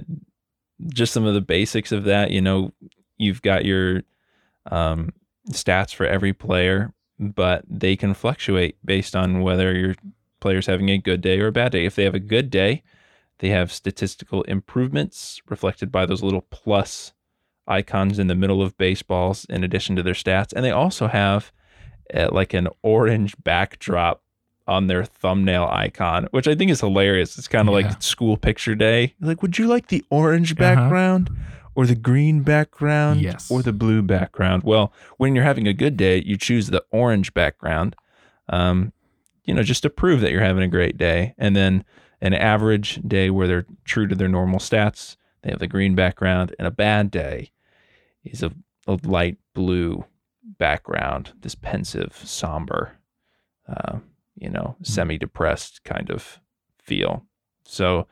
[0.89, 2.71] just some of the basics of that you know
[3.17, 4.03] you've got your
[4.69, 5.11] um
[5.51, 9.95] stats for every player but they can fluctuate based on whether your
[10.39, 12.83] player's having a good day or a bad day if they have a good day
[13.39, 17.13] they have statistical improvements reflected by those little plus
[17.67, 21.51] icons in the middle of baseballs in addition to their stats and they also have
[22.13, 24.23] uh, like an orange backdrop
[24.65, 27.37] on their thumbnail icon, which I think is hilarious.
[27.37, 27.87] It's kind of Yeah.
[27.89, 29.13] like school picture day.
[29.21, 30.75] Like, would you like the orange Uh-huh.
[30.75, 31.29] background
[31.73, 33.49] or the green background Yes.
[33.49, 34.63] or the blue background?
[34.63, 37.95] Well, when you're having a good day, you choose the orange background,
[38.49, 38.91] um,
[39.47, 41.33] you know, just to prove that you're having a great day.
[41.37, 41.85] And then
[42.21, 46.53] an average day where they're true to their normal stats, they have the green background,
[46.59, 47.51] and a bad day
[48.23, 48.51] is a,
[48.87, 50.03] a light blue
[50.57, 52.97] background, this pensive, somber,
[53.67, 53.99] uh,
[54.35, 56.39] you know, semi depressed kind of
[56.77, 57.25] feel.
[57.63, 58.07] So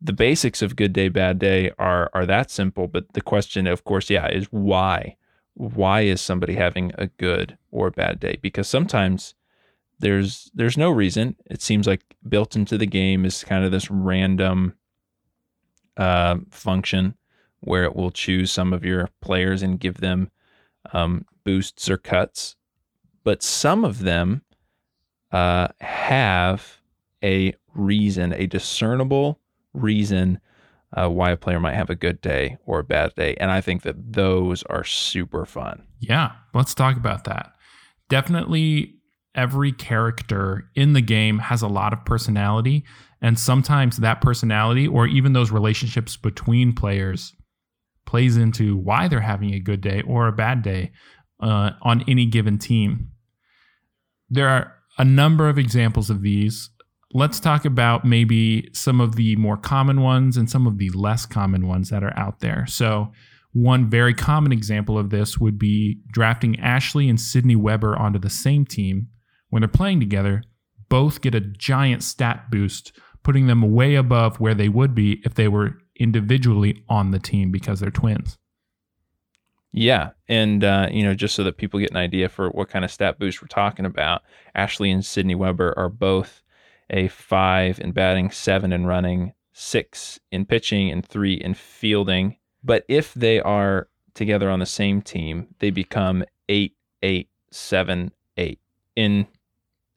[0.00, 2.88] the basics of good day, bad day are are that simple.
[2.88, 5.16] But the question, of course, yeah, is why?
[5.54, 8.38] Why is somebody having a good or bad day?
[8.42, 9.34] Because sometimes
[9.98, 11.36] there's there's no reason.
[11.46, 14.74] It seems like built into the game is kind of this random
[15.96, 17.14] uh, function
[17.60, 20.30] where it will choose some of your players and give them
[20.92, 22.56] um, boosts or cuts.
[23.22, 24.42] But some of them
[25.32, 26.80] uh, have
[27.22, 29.40] a reason, a discernible
[29.72, 30.40] reason
[30.96, 33.34] uh, why a player might have a good day or a bad day.
[33.40, 35.86] And I think that those are super fun.
[35.98, 37.52] Yeah, let's talk about that.
[38.08, 38.94] Definitely
[39.34, 42.84] every character in the game has a lot of personality.
[43.20, 47.34] And sometimes that personality or even those relationships between players
[48.06, 50.92] plays into why they're having a good day or a bad day
[51.40, 53.10] uh, on any given team.
[54.30, 56.70] There are a number of examples of these.
[57.12, 61.26] Let's talk about maybe some of the more common ones and some of the less
[61.26, 62.66] common ones that are out there.
[62.66, 63.12] So,
[63.52, 68.30] one very common example of this would be drafting Ashley and Sydney Weber onto the
[68.30, 69.08] same team.
[69.54, 70.42] When they're playing together,
[70.88, 72.90] both get a giant stat boost,
[73.22, 77.52] putting them way above where they would be if they were individually on the team
[77.52, 78.36] because they're twins.
[79.70, 82.84] Yeah, and uh, you know, just so that people get an idea for what kind
[82.84, 84.22] of stat boost we're talking about,
[84.56, 86.42] Ashley and Sydney Weber are both
[86.90, 92.38] a five in batting, seven in running, six in pitching, and three in fielding.
[92.64, 98.58] But if they are together on the same team, they become eight, eight, seven, eight
[98.96, 99.28] in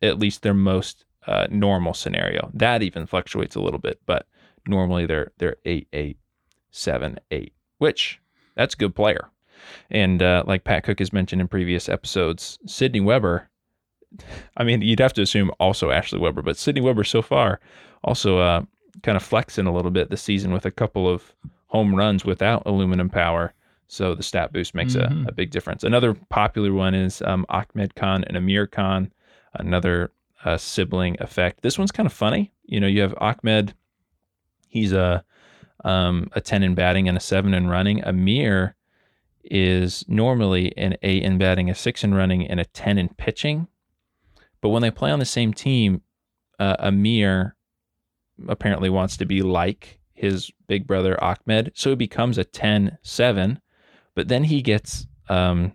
[0.02, 2.50] at least their most uh, normal scenario.
[2.54, 4.28] That even fluctuates a little bit, but
[4.68, 6.18] normally they're they're eight, eight,
[6.72, 8.20] seven, eight, which
[8.56, 9.30] that's a good player.
[9.90, 13.50] And uh, like Pat Cook has mentioned in previous episodes, Sydney Weber,
[14.56, 17.60] I mean, you'd have to assume also Ashley Weber, but Sydney Weber so far
[18.04, 18.62] also uh,
[19.04, 21.34] kind of flexing a little bit this season with a couple of
[21.68, 23.54] home runs without aluminum power.
[23.90, 25.26] So the stat boost makes Mhm.
[25.26, 25.84] a, a big difference.
[25.84, 29.12] Another popular one is um, Ahmed Khan and Amir Khan,
[29.54, 30.12] another
[30.46, 31.62] uh, sibling effect.
[31.62, 32.52] This one's kind of funny.
[32.64, 33.74] You know, you have Ahmed,
[34.68, 35.24] he's a
[35.84, 38.04] um, a 10 in batting and a 7 in running.
[38.04, 38.76] Amir
[39.44, 43.68] is normally an 8 in batting, a 6 in running, and a 10 in pitching.
[44.60, 46.02] But when they play on the same team,
[46.60, 47.56] uh, Amir
[48.48, 51.72] apparently wants to be like his big brother Ahmed.
[51.76, 53.62] So he becomes a 10 7.
[54.16, 55.74] But then he gets um,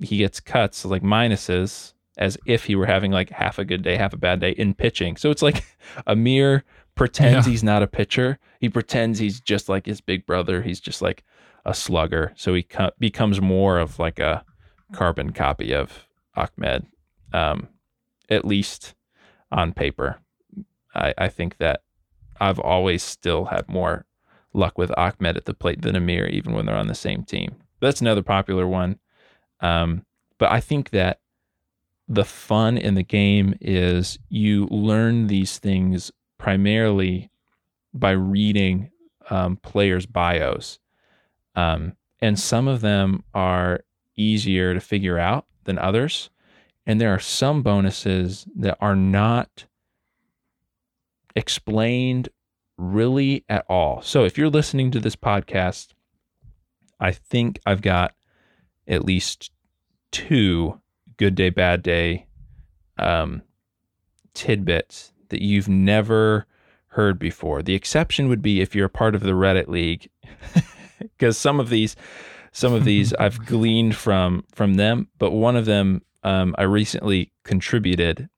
[0.00, 3.96] he gets cuts like minuses as if he were having like half a good day,
[3.96, 5.16] half a bad day in pitching.
[5.16, 5.64] So it's like
[6.06, 7.50] Amir pretends Yeah.
[7.50, 8.38] he's not a pitcher.
[8.60, 10.62] He pretends he's just like his big brother.
[10.62, 11.24] He's just like
[11.64, 12.32] a slugger.
[12.36, 14.44] So he co- becomes more of like a
[14.92, 16.86] carbon copy of Ahmed,
[17.32, 17.68] um,
[18.30, 18.94] at least
[19.52, 20.20] on paper.
[20.94, 21.82] I, I think that
[22.40, 24.06] I've always still had more
[24.54, 27.56] luck with Ahmed at the plate than Amir, even when they're on the same team.
[27.80, 28.98] That's another popular one.
[29.60, 30.04] Um,
[30.38, 31.20] but I think that
[32.08, 37.30] the fun in the game is you learn these things primarily
[37.92, 38.90] by reading
[39.30, 40.78] um, players' bios.
[41.54, 43.80] Um, and some of them are
[44.16, 46.30] easier to figure out than others.
[46.86, 49.66] And there are some bonuses that are not
[51.34, 52.28] explained
[52.78, 54.02] really at all.
[54.02, 55.88] So if you're listening to this podcast,
[57.00, 58.14] I think I've got
[58.86, 59.50] at least
[60.12, 60.80] two
[61.16, 62.26] good day, bad day
[62.98, 63.42] um,
[64.34, 66.46] tidbits that you've never
[66.88, 67.62] heard before.
[67.62, 70.08] The exception would be if you're a part of the Reddit league,
[70.98, 71.96] because some of these,
[72.52, 77.32] some of these I've gleaned from from them, but one of them um, I recently
[77.44, 78.28] contributed,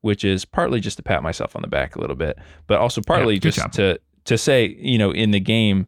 [0.00, 3.00] which is partly just to pat myself on the back a little bit, but also
[3.00, 3.72] partly good just job.
[3.72, 5.86] to to say, you know, in the game,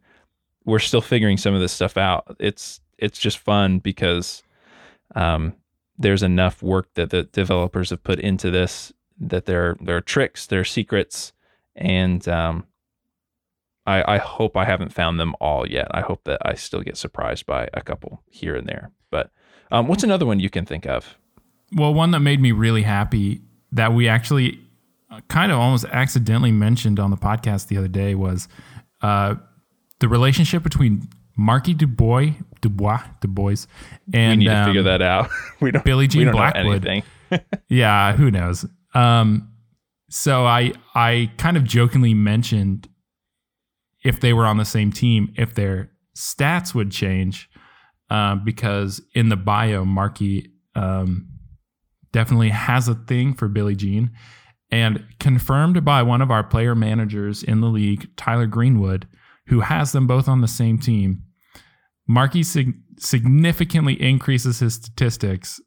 [0.65, 2.35] we're still figuring some of this stuff out.
[2.39, 4.41] It's it's just fun because
[5.15, 5.53] um,
[5.97, 10.45] there's enough work that the developers have put into this that there there are tricks,
[10.45, 11.33] there are secrets,
[11.75, 12.65] and um,
[13.85, 15.87] I I hope I haven't found them all yet.
[15.91, 18.91] I hope that I still get surprised by a couple here and there.
[19.09, 19.31] But
[19.71, 21.17] um, what's another one you can think of?
[21.73, 23.41] Well, one that made me really happy
[23.71, 24.59] that we actually
[25.09, 28.47] uh, kind of almost accidentally mentioned on the podcast the other day was
[29.01, 29.35] uh,
[29.99, 33.67] the relationship between Marky Dubois, Dubois, Dubois,
[34.13, 35.29] and we need to um, figure that out.
[35.59, 35.83] we don't.
[35.83, 36.85] Billie we Jean don't know Blackwood.
[36.85, 37.03] anything.
[37.69, 38.65] yeah, who knows?
[38.93, 39.51] Um,
[40.09, 42.87] so I I kind of jokingly mentioned
[44.03, 47.49] if they were on the same team, if their stats would change,
[48.09, 51.27] um, because in the bio, Marky um,
[52.13, 54.11] definitely has a thing for Billie Jean,
[54.71, 59.07] and confirmed by one of our player managers in the league, Tyler Greenwood,
[59.47, 61.23] who has them both on the same team.
[62.07, 65.59] Marky sig- significantly increases his statistics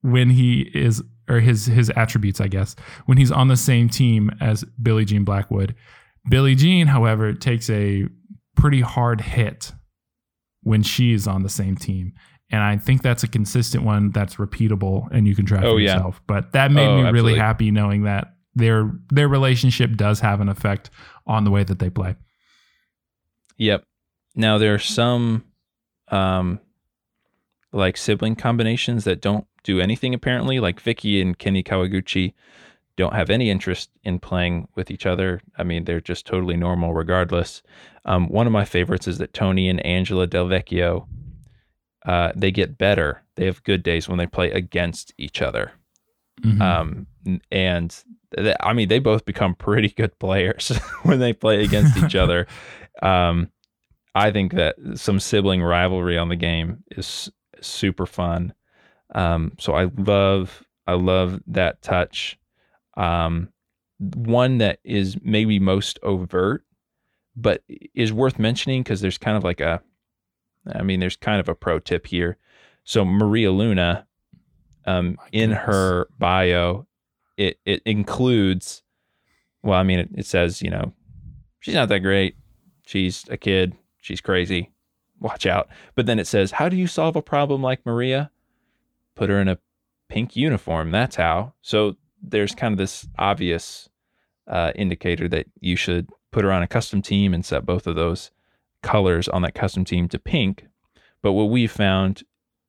[0.00, 2.74] when he is or his his attributes, I guess,
[3.06, 5.74] when he's on the same team as Billie Jean Blackwood.
[6.28, 8.04] Billie Jean, however, takes a
[8.56, 9.72] pretty hard hit
[10.62, 12.12] when she's on the same team.
[12.50, 15.94] And I think that's a consistent one that's repeatable and you can track Oh, yeah.
[15.94, 16.20] yourself.
[16.26, 17.38] But that made Oh, me really absolutely.
[17.38, 20.90] happy knowing that their their relationship does have an effect
[21.26, 22.14] on the way that they play.
[23.58, 23.84] Yep.
[24.34, 25.44] Now there are some
[26.12, 26.60] um
[27.72, 30.60] like sibling combinations that don't do anything apparently.
[30.60, 32.34] Like Vicky and Kenny Kawaguchi
[32.96, 35.40] don't have any interest in playing with each other.
[35.56, 37.62] I mean, they're just totally normal regardless.
[38.04, 41.06] Um, one of my favorites is that Tony and Angela Del Vecchio
[42.04, 43.22] uh, they get better.
[43.36, 45.70] They have good days when they play against each other.
[46.40, 46.60] Mhm.
[46.60, 47.06] Um,
[47.52, 47.96] and
[48.36, 52.48] th- I mean, they both become pretty good players when they play against each other.
[53.00, 53.51] Um,
[54.14, 58.52] I think that some sibling rivalry on the game is super fun.
[59.14, 62.38] Um, so I love, I love that touch.
[62.96, 63.48] Um,
[63.98, 66.64] one that is maybe most overt,
[67.36, 67.62] but
[67.94, 69.80] is worth mentioning because there's kind of like a,
[70.74, 72.36] I mean, there's kind of a pro tip here.
[72.84, 74.06] So Maria Luna,
[74.86, 76.86] um, in her bio,
[77.36, 78.82] it it includes,
[79.62, 80.92] well, I mean, it, it says, you know,
[81.60, 82.36] she's not that great.
[82.84, 83.74] She's a kid.
[84.02, 84.72] She's crazy.
[85.20, 85.68] Watch out.
[85.94, 88.30] But then it says, how do you solve a problem like Maria?
[89.14, 89.58] Put her in a
[90.08, 90.90] pink uniform.
[90.90, 91.54] That's how.
[91.62, 93.88] So there's kind of this obvious
[94.48, 97.94] uh, indicator that you should put her on a custom team and set both of
[97.94, 98.32] those
[98.82, 100.66] colors on that custom team to pink.
[101.22, 102.24] But what we found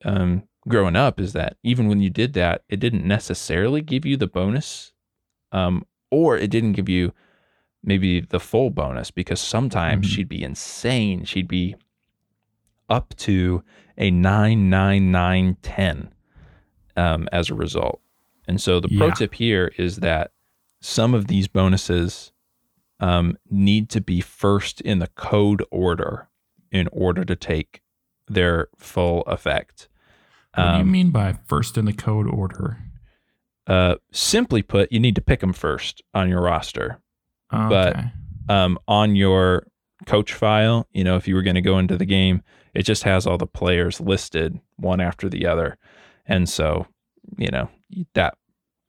[0.05, 4.17] um, growing up is that even when you did that, it didn't necessarily give you
[4.17, 4.93] the bonus,
[5.51, 7.13] um, or it didn't give you
[7.83, 10.09] maybe the full bonus because sometimes Mhm.
[10.09, 11.25] she'd be insane.
[11.25, 11.75] She'd be
[12.89, 13.63] up to
[13.97, 16.13] a nine nine nine ten
[16.95, 18.01] um, as a result.
[18.47, 19.13] And so the pro Yeah.
[19.13, 20.31] tip here is that
[20.81, 22.31] some of these bonuses
[22.99, 26.29] um, need to be first in the code order
[26.71, 27.81] in order to take
[28.27, 29.89] their full effect.
[30.55, 32.77] what do you Um, mean by first in the code order?
[33.67, 36.99] uh, simply put, you need to pick them first on your roster.
[37.53, 37.67] Okay.
[38.47, 39.67] but- Um, on your
[40.05, 42.43] coach file, you know, if you were going to go into the game,
[42.73, 45.77] it just has all the players listed one after the other.
[46.25, 46.87] And so,
[47.37, 47.69] you know,
[48.15, 48.35] that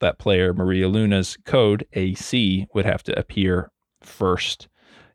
[0.01, 4.67] that player Maria Luna's code AC would have to appear first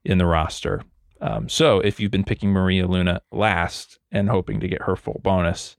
[0.07, 0.83] in the roster.
[1.21, 5.21] Um, so if you've been picking Maria Luna last and hoping to get her full
[5.23, 5.77] bonus,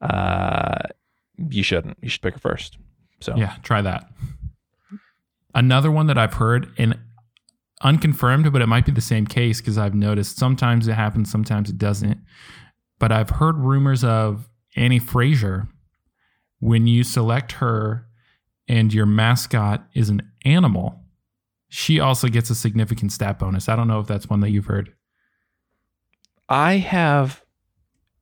[0.00, 0.78] uh,
[1.50, 1.98] you shouldn't.
[2.02, 2.78] You should pick her first.
[3.20, 4.08] So Yeah, try that.
[5.56, 6.98] Another one that I've heard and
[7.82, 11.70] unconfirmed, but it might be the same case because I've noticed sometimes it happens, sometimes
[11.70, 12.18] it doesn't.
[12.98, 15.66] But I've heard rumors of Annie Fraser
[16.60, 18.06] when you select her
[18.68, 21.00] and your mascot is an animal,
[21.68, 23.68] she also gets a significant stat bonus.
[23.68, 24.92] I don't know if that's one that you've heard.
[26.50, 27.42] I have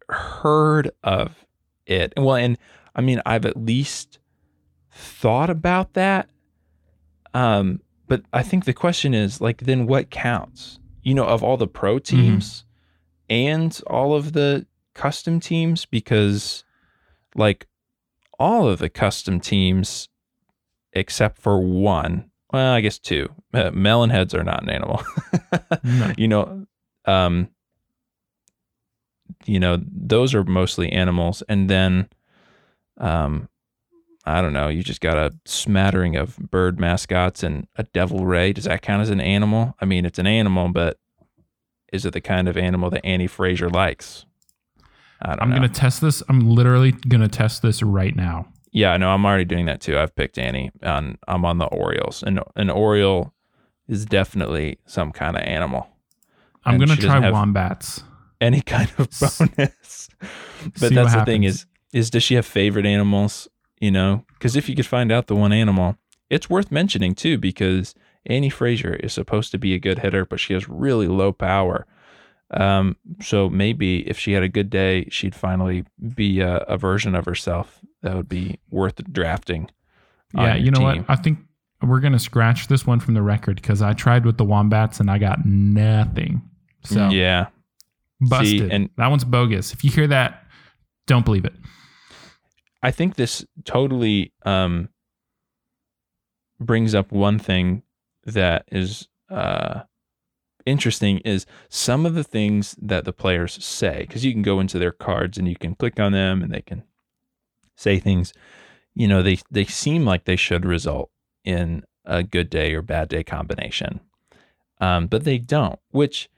[0.08, 1.44] heard of
[1.86, 2.12] it.
[2.16, 2.58] Well, and
[2.94, 4.18] I mean, I've at least
[4.92, 6.28] thought about that.
[7.34, 10.78] Um, but I think the question is like, then what counts?
[11.02, 12.64] You know, of all the pro teams
[13.28, 16.64] and all of the custom teams, because
[17.34, 17.66] like
[18.38, 20.08] all of the custom teams,
[20.92, 25.02] except for one, well, I guess two, uh, melon heads are not an animal.
[25.82, 26.12] No.
[26.16, 26.66] you know,
[27.04, 27.48] um,
[29.44, 31.42] you know, those are mostly animals.
[31.48, 32.08] And then,
[32.98, 33.48] um,
[34.26, 38.52] I don't know, you just got a smattering of bird mascots and a devil ray.
[38.52, 39.74] Does that count as an animal?
[39.80, 40.98] I mean, it's an animal, but
[41.92, 44.24] is it the kind of animal that Annie Fraser likes?
[45.20, 45.56] I know.
[45.56, 46.22] going to test this.
[46.28, 48.48] I'm literally going to test this right now.
[48.72, 49.98] Yeah, no, I'm already doing that too.
[49.98, 50.72] I've picked Annie.
[50.82, 53.32] On I'm on the Orioles, and an Oriole
[53.86, 55.86] is definitely some kind of animal.
[56.64, 58.02] I'm And going to try wombats.
[58.40, 60.08] Any kind of bonus.
[60.18, 63.48] but see that's the thing is, is does she have favorite animals?
[63.84, 65.98] You know, because if you could find out the one animal,
[66.30, 70.40] it's worth mentioning too, because Annie Fraser is supposed to be a good hitter, but
[70.40, 71.86] she has really low power.
[72.50, 77.14] Um, so maybe if she had a good day, she'd finally be a, a version
[77.14, 79.70] of herself that would be worth drafting.
[80.34, 80.86] Yeah, you know team.
[80.86, 81.04] what?
[81.10, 81.40] I think
[81.82, 85.10] we're gonna scratch this one from the record because I tried with the wombats and
[85.10, 86.40] I got nothing.
[86.84, 87.48] So yeah,
[88.18, 88.72] busted.
[88.72, 89.74] and- that one's bogus.
[89.74, 90.42] If you hear that,
[91.06, 91.52] don't believe it.
[92.84, 94.90] I think this totally um,
[96.60, 97.82] brings up one thing
[98.26, 99.84] that is uh,
[100.66, 104.78] interesting is some of the things that the players say because you can go into
[104.78, 106.84] their cards and you can click on them and they can
[107.74, 108.34] say things.
[108.94, 111.10] You know they they seem like they should result
[111.42, 114.00] in a good day or bad day combination
[114.80, 116.28] um, but they don't which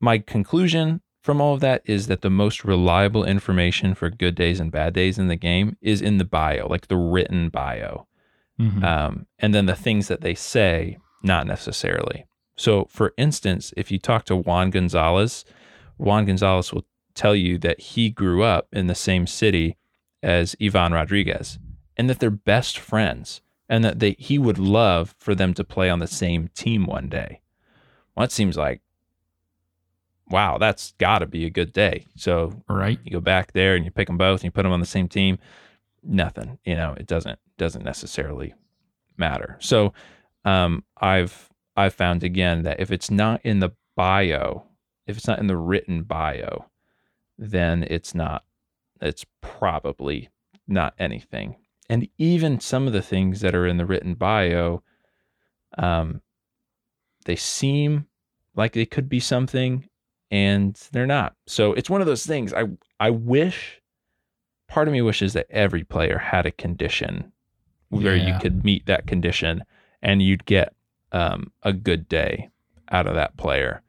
[0.00, 4.60] my conclusion from all of that is that the most reliable information for good days
[4.60, 8.06] and bad days in the game is in the bio, like the written bio.
[8.60, 8.84] Mhm.
[8.84, 12.26] Um, and then the things that they say, not necessarily.
[12.56, 15.46] So, for instance, if you talk to Juan Gonzalez,
[15.96, 19.78] Juan Gonzalez will tell you that he grew up in the same city
[20.22, 21.58] as Ivan Rodriguez
[21.96, 25.88] and that they're best friends and that they he would love for them to play
[25.88, 27.40] on the same team one day.
[28.14, 28.82] Well, that seems like
[30.30, 32.06] wow, that's got to be a good day.
[32.16, 32.98] So Right.
[33.04, 34.86] you go back there and you pick them both and you put them on the
[34.86, 35.38] same team.
[36.02, 38.54] Nothing, you know, it doesn't doesn't necessarily
[39.16, 39.56] matter.
[39.60, 39.92] So
[40.44, 44.64] um, I've I've found again that if it's not in the bio,
[45.06, 46.66] if it's not in the written bio,
[47.38, 48.44] then it's not.
[49.00, 50.28] It's probably
[50.68, 51.56] not anything.
[51.90, 54.82] And even some of the things that are in the written bio,
[55.76, 56.22] um,
[57.24, 58.06] they seem
[58.54, 59.88] like they could be something,
[60.34, 61.36] and they're not.
[61.46, 62.52] So it's one of those things.
[62.52, 62.64] I
[62.98, 63.80] I wish.
[64.66, 67.30] Part of me wishes that every player had a condition
[67.90, 69.62] where you could meet that condition
[70.02, 70.74] and you'd get
[71.12, 72.48] um, a good day
[72.90, 73.82] out of that player.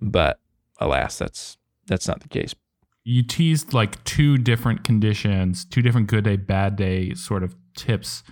[0.00, 0.38] But
[0.78, 2.54] alas, that's that's not the case.
[3.04, 8.22] You teased like two different conditions, two different good day, bad day sort of tips.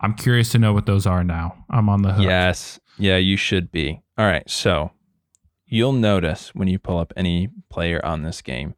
[0.00, 1.64] I'm curious to know what those are now.
[1.70, 2.26] I'm on the hook.
[2.26, 4.02] Yes, yeah, you should be.
[4.18, 4.90] All right, so
[5.66, 8.74] you'll notice when you pull up any player on this game,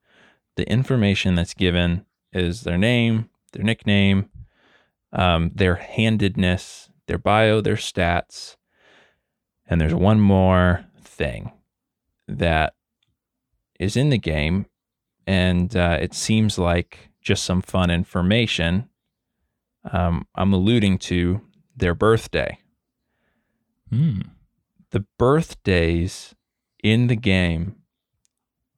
[0.57, 4.28] the information that's given is their name, their nickname,
[5.12, 8.57] um, their handedness, their bio, their stats,
[9.66, 11.53] and there's one more thing
[12.26, 12.74] that
[13.78, 14.66] is in the game,
[15.26, 18.89] and uh, it seems like just some fun information.
[19.91, 21.41] Um, I'm alluding to
[21.76, 22.59] their birthday
[23.91, 24.20] Hmm.
[24.91, 26.34] the birthdays
[26.83, 27.76] in the game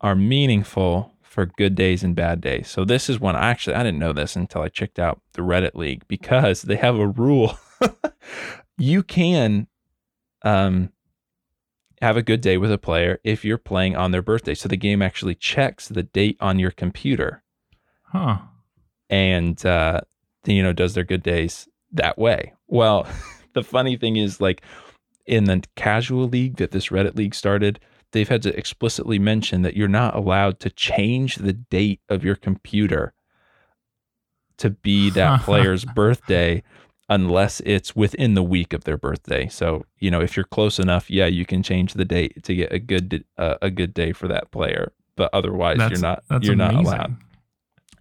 [0.01, 2.69] are meaningful for good days and bad days.
[2.69, 5.75] So this is one actually I didn't know this until I checked out the Reddit
[5.75, 7.59] league because they have a rule.
[8.79, 9.67] you can
[10.43, 10.91] um
[12.01, 14.55] have a good day with a player if you're playing on their birthday.
[14.55, 17.43] So the game actually checks the date on your computer
[18.05, 18.39] Huh.
[19.09, 20.01] and uh,
[20.47, 22.55] you know does their good days that way.
[22.67, 23.07] Well,
[23.55, 24.63] the funny thing is like
[25.27, 27.79] in the casual league that this Reddit league started,
[28.13, 32.37] they've had to explicitly mention that you're not allowed to change the date of your
[32.37, 33.13] computer
[34.59, 36.63] to be that player's birthday
[37.09, 39.49] unless it's within the week of their birthday.
[39.49, 42.73] So, you know, if you're close enough, yeah, you can change the date to get
[42.73, 46.55] a good uh, a good day for that player, but otherwise That's, you're not you're
[46.55, 46.57] amazing.
[46.57, 47.17] not allowed.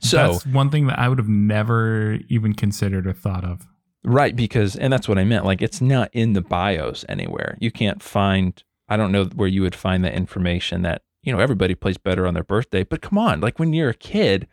[0.01, 3.67] So, that's one thing that I would have never even considered or thought of.
[4.03, 5.43] Right, because and that's what I meant.
[5.43, 7.57] Like it's not in the bios anywhere.
[7.59, 11.39] You can't find I don't know where you would find that information that, you know,
[11.39, 12.83] everybody plays better on their birthday.
[12.83, 14.47] But come on, like when you're a kid,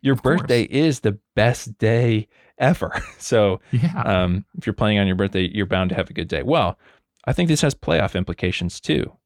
[0.00, 0.40] your Of course.
[0.40, 2.28] birthday is the best day
[2.58, 2.92] ever.
[3.18, 4.02] So Yeah.
[4.02, 6.42] um, if you're playing on your birthday, you're bound to have a good day.
[6.42, 6.78] Well,
[7.26, 9.16] I think this has playoff implications too.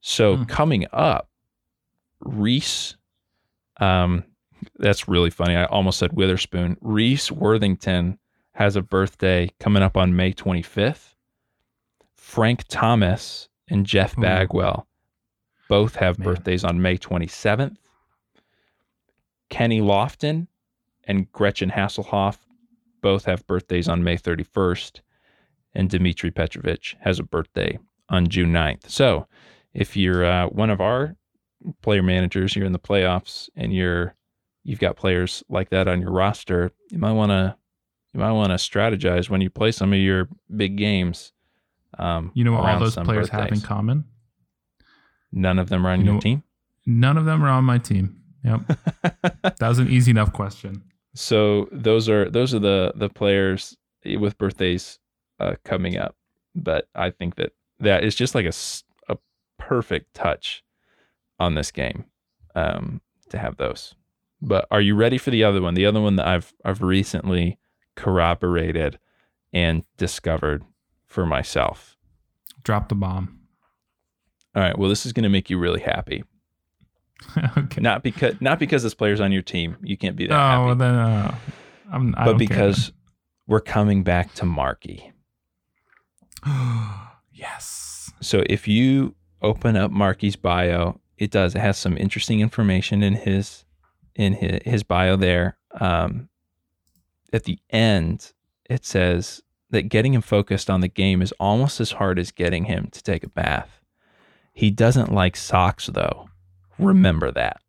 [0.00, 0.44] So Hmm.
[0.44, 1.28] coming up,
[2.20, 2.96] Reese,
[3.80, 4.24] um,
[4.78, 5.54] that's really funny.
[5.54, 6.76] I almost said Witherspoon.
[6.80, 8.18] Reese Worthington
[8.54, 11.14] has a birthday coming up on May 25th.
[12.14, 14.16] Frank Thomas and Jeff.
[14.16, 14.86] Bagwell
[15.68, 16.26] both have Man.
[16.28, 17.76] birthdays on May 27th.
[19.48, 20.46] Kenny Lofton
[21.04, 22.38] and Gretchen Hasselhoff
[23.00, 25.00] both have birthdays on May 31st.
[25.74, 28.88] And Dmitry Petrovich has a birthday on June 9th.
[28.88, 29.26] So
[29.74, 31.16] if you're uh, one of our
[31.82, 34.14] player managers, you're in the playoffs and you're
[34.64, 37.56] you've got players like that on your roster, you might want to
[38.14, 41.32] you might want to strategize when you play some of your big games.
[41.98, 44.04] Um, you know what all those players have in common?
[45.32, 46.42] None of them are on You your know- team.
[46.88, 48.20] None of them are on my team.
[48.44, 48.60] Yep.
[49.42, 50.82] that was an easy enough question.
[51.14, 55.00] so those are those are the the players with birthdays
[55.40, 56.14] uh, coming up.
[56.54, 58.52] But I think that that is just like a,
[59.12, 59.16] a
[59.58, 60.62] perfect touch
[61.40, 62.04] on this game
[62.54, 63.94] um, to have those.
[64.40, 65.74] But are you ready for the other one?
[65.74, 67.58] The other one that I've I've recently
[67.96, 69.00] corroborated
[69.52, 70.62] and discovered
[71.06, 71.96] for myself.
[72.62, 73.40] Drop the bomb.
[74.54, 74.76] All right.
[74.78, 76.24] Well, this is going to make you really happy.
[77.58, 77.80] okay.
[77.80, 79.76] Not because not because this player's on your team.
[79.82, 80.66] You can't be that oh, happy.
[80.66, 81.34] well then, uh,
[81.90, 82.92] I'm, I but don't care because
[83.46, 85.12] we're coming back to Marky.
[87.32, 88.12] yes.
[88.20, 91.54] So if you open up Marky's bio, it does.
[91.54, 93.64] It has some interesting information in his
[94.14, 95.58] in his, his bio there.
[95.78, 96.28] Um,
[97.32, 98.32] at the end,
[98.68, 102.64] it says that getting him focused on the game is almost as hard as getting
[102.64, 103.80] him to take a bath.
[104.52, 106.28] He doesn't like socks though.
[106.78, 107.60] Remember that.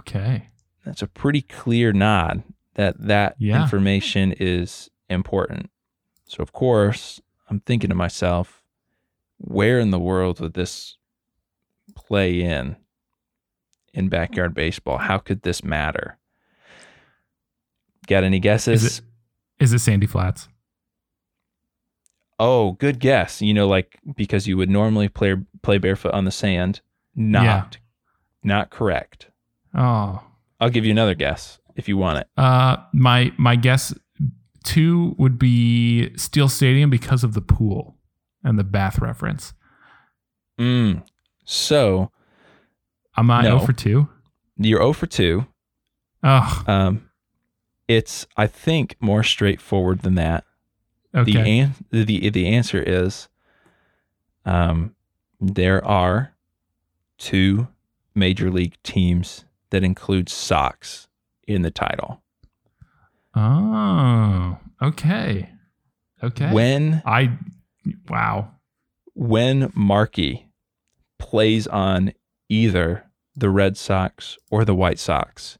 [0.00, 0.48] Okay.
[0.84, 2.42] That's a pretty clear nod
[2.74, 3.62] that that Yeah.
[3.62, 5.70] information is important.
[6.26, 7.20] So of course,
[7.50, 8.62] I'm thinking to myself,
[9.38, 10.96] where in the world would this
[11.94, 12.76] play in
[13.92, 14.98] in backyard baseball?
[14.98, 16.18] How could this matter?
[18.06, 19.02] Got any guesses?
[19.62, 20.48] Is it Sandy Flats?
[22.38, 23.40] Oh, good guess.
[23.40, 26.80] You know, like because you would normally play play barefoot on the sand.
[27.14, 27.64] Not, Yeah.
[28.42, 29.30] not correct.
[29.74, 30.22] Oh,
[30.60, 32.28] I'll give you another guess if you want it.
[32.36, 33.94] uh, my my guess
[34.64, 37.96] two would be Steel Stadium because of the pool
[38.42, 39.52] and the bath reference.
[40.58, 41.02] Mm.
[41.44, 42.10] So
[43.16, 43.58] Am I No.
[43.58, 44.08] 0 for two?
[44.56, 45.46] you're 0 for 2.
[46.24, 47.10] Oh, Um,
[47.96, 50.44] it's I think more straightforward than that.
[51.14, 51.32] okay.
[51.32, 53.28] The an- the the answer is,
[54.44, 54.94] um,
[55.40, 56.34] there are
[57.18, 57.68] two
[58.14, 61.08] major league teams that include Sox
[61.46, 62.22] in the title.
[63.34, 65.48] oh, okay.
[66.22, 66.52] Okay.
[66.52, 67.36] When I,
[68.08, 68.52] wow.
[69.14, 70.48] when Marky
[71.18, 72.12] plays on
[72.48, 75.58] either the Red Sox or the White Sox,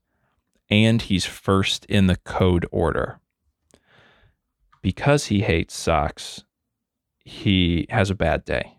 [0.72, 3.20] and he's first in the code order.
[4.80, 6.44] Because he hates Sox,
[7.24, 8.78] he has a bad day.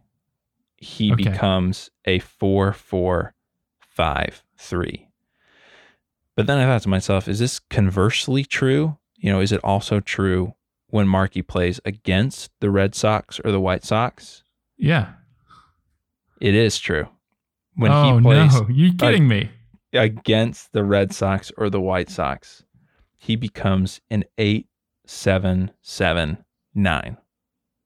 [0.75, 1.23] He Okay.
[1.25, 3.35] becomes a 4 4
[3.79, 5.07] 5 3.
[6.35, 8.97] But then I thought to myself, is this conversely true?
[9.15, 10.55] You know, is it also true
[10.87, 14.43] when Marky plays against the Red Sox or the White Sox?
[14.77, 15.13] Yeah.
[16.41, 17.07] It is true.
[17.75, 18.69] When oh, he plays Oh, no.
[18.69, 19.51] You're kidding me?
[19.93, 22.63] Against the Red Sox or the White Sox,
[23.15, 24.67] he becomes an 8
[25.05, 26.43] 7 7
[26.75, 27.17] 9,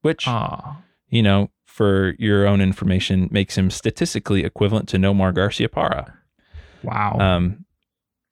[0.01, 0.77] which, Oh,
[1.09, 6.13] you know, for your own information, makes him statistically equivalent to Nomar Garciaparra.
[6.83, 7.17] wow.
[7.19, 7.65] Um,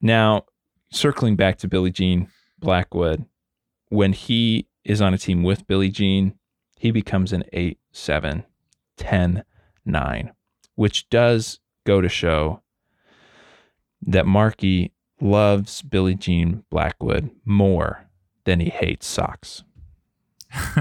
[0.02, 0.46] now,
[0.90, 3.26] circling back to Billie Jean Blackwood,
[3.90, 6.36] when he is on a team with Billie Jean,
[6.78, 8.46] he becomes an 8 7
[8.98, 9.44] 10
[9.86, 10.32] 9,
[10.76, 12.62] which does go to show
[14.06, 14.91] that Marky
[15.22, 18.06] loves Billie Jean Blackwood more
[18.45, 19.64] than he hates socks.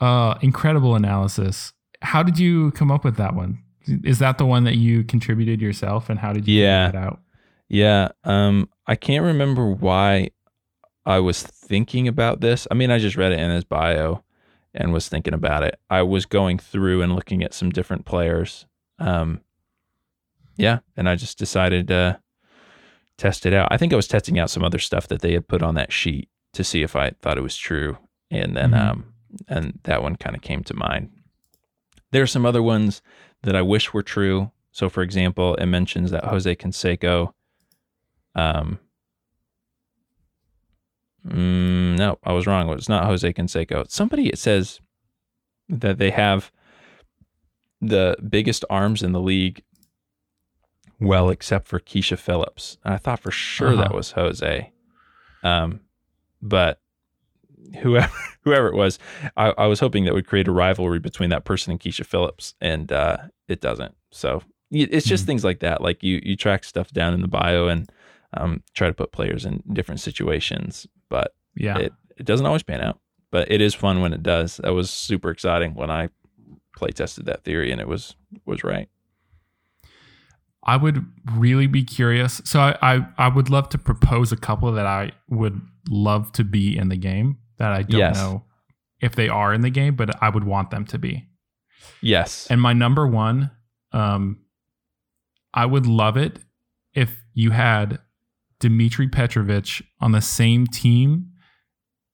[0.00, 1.72] uh, incredible analysis.
[2.02, 3.62] How did you come up with that one?
[4.04, 6.86] Is that the one that you contributed yourself, and how did you Yeah.
[6.88, 7.20] figure that out?
[7.68, 10.30] Yeah, um, I can't remember why
[11.04, 12.66] I was thinking about this.
[12.70, 14.22] I mean, I just read it in his bio
[14.74, 15.78] and was thinking about it.
[15.88, 18.66] I was going through and looking at some different players.
[18.98, 19.40] Um,
[20.56, 22.20] yeah, and I just decided to
[23.18, 23.68] test it out.
[23.70, 25.92] I think I was testing out some other stuff that they had put on that
[25.92, 27.98] sheet to see if I thought it was true,
[28.30, 28.90] and then Mhm.
[28.90, 29.14] um,
[29.48, 31.10] and that one kind of came to mind.
[32.10, 33.02] There are some other ones
[33.42, 34.52] that I wish were true.
[34.70, 37.32] So, for example, it mentions that Jose Canseco
[38.34, 38.78] um,
[41.26, 42.68] mm, no, I was wrong.
[42.70, 43.90] It's not Jose Canseco.
[43.90, 44.80] Somebody it says
[45.68, 46.52] that they have
[47.80, 49.62] the biggest arms in the league.
[51.00, 52.78] Well, except for Keisha Phillips.
[52.84, 53.96] And I thought for sure that Uh-huh.
[53.96, 54.72] was Jose.
[55.42, 55.80] Um,
[56.40, 56.80] but
[57.80, 58.98] whoever whoever it was,
[59.36, 62.54] I, I was hoping that would create a rivalry between that person and Keisha Phillips,
[62.60, 63.18] and uh,
[63.48, 63.94] it doesn't.
[64.10, 65.26] So it's just Hmm.
[65.26, 65.80] things like that.
[65.82, 67.90] Like you you track stuff down in the bio and
[68.36, 71.78] um, try to put players in different situations, but Yeah.
[71.78, 72.98] it, it doesn't always pan out.
[73.30, 74.58] But it is fun when it does.
[74.58, 76.08] That was super exciting when I
[76.76, 78.88] play tested that theory and it was was right.
[80.68, 82.42] I would really be curious.
[82.44, 86.44] So I, I, I would love to propose a couple that I would love to
[86.44, 88.16] be in the game that I don't Yes.
[88.16, 88.44] know
[89.00, 91.26] if they are in the game, but I would want them to be.
[92.02, 92.48] Yes.
[92.50, 93.52] And my number one,
[93.92, 94.40] um,
[95.54, 96.40] I would love it
[96.94, 98.00] if you had
[98.58, 101.30] Dmitry Petrovich on the same team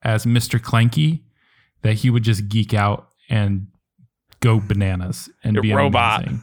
[0.02, 0.58] as Mr.
[0.60, 1.22] Clanky,
[1.82, 3.68] that he would just geek out and
[4.40, 6.24] go bananas and Your be robot.
[6.26, 6.42] amazing.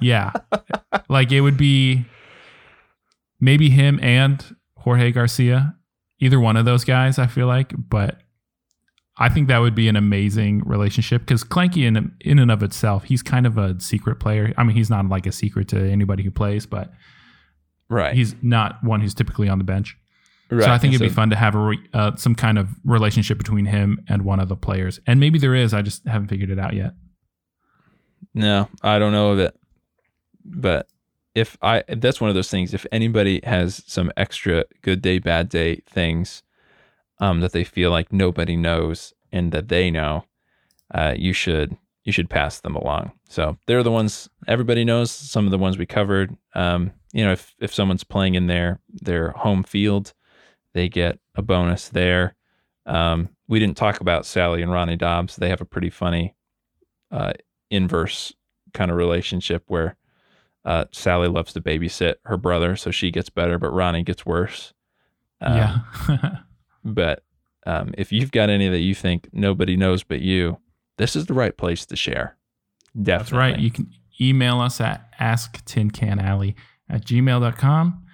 [0.00, 0.32] Yeah,
[1.08, 2.04] like it would be
[3.40, 5.74] maybe him and Jorge Garcia,
[6.20, 7.18] either one of those guys.
[7.18, 8.20] I feel like, but
[9.18, 13.04] I think that would be an amazing relationship because Clanky, in in and of itself,
[13.04, 14.52] he's kind of a secret player.
[14.56, 16.92] I mean, he's not like a secret to anybody who plays, but
[17.88, 18.14] right.
[18.14, 19.96] he's not one who's typically on the bench.
[20.50, 20.64] right.
[20.64, 23.38] So I think it'd be fun to have a re- uh, some kind of relationship
[23.38, 25.72] between him and one of the players, and maybe there is.
[25.72, 26.92] I just haven't figured it out yet.
[28.34, 29.56] No, I don't know of it.
[30.48, 30.88] But
[31.34, 35.48] if I that's one of those things, if anybody has some extra good day, bad
[35.48, 36.42] day things
[37.18, 40.24] um that they feel like nobody knows and that they know,
[40.94, 43.12] uh, you should you should pass them along.
[43.28, 46.36] So they're the ones everybody knows, some of the ones we covered.
[46.54, 50.14] Um, you know, if if someone's playing in their their home field,
[50.72, 52.36] they get a bonus there.
[52.86, 55.36] Um, we didn't talk about Sally and Ronnie Dobbs.
[55.36, 56.36] They have a pretty funny
[57.10, 57.32] uh,
[57.70, 58.32] inverse
[58.72, 59.96] kind of relationship where
[60.66, 64.74] uh, Sally loves to babysit her brother, so she gets better, but Ronnie gets worse.
[65.40, 66.36] Um, yeah.
[66.86, 67.24] But
[67.66, 70.58] um, if you've got any that you think nobody knows but you,
[70.98, 72.36] this is the right place to share.
[72.94, 73.16] Definitely.
[73.16, 73.58] That's right.
[73.58, 73.90] You can
[74.20, 76.54] email us at asktincanalley
[76.88, 78.04] at gmail.com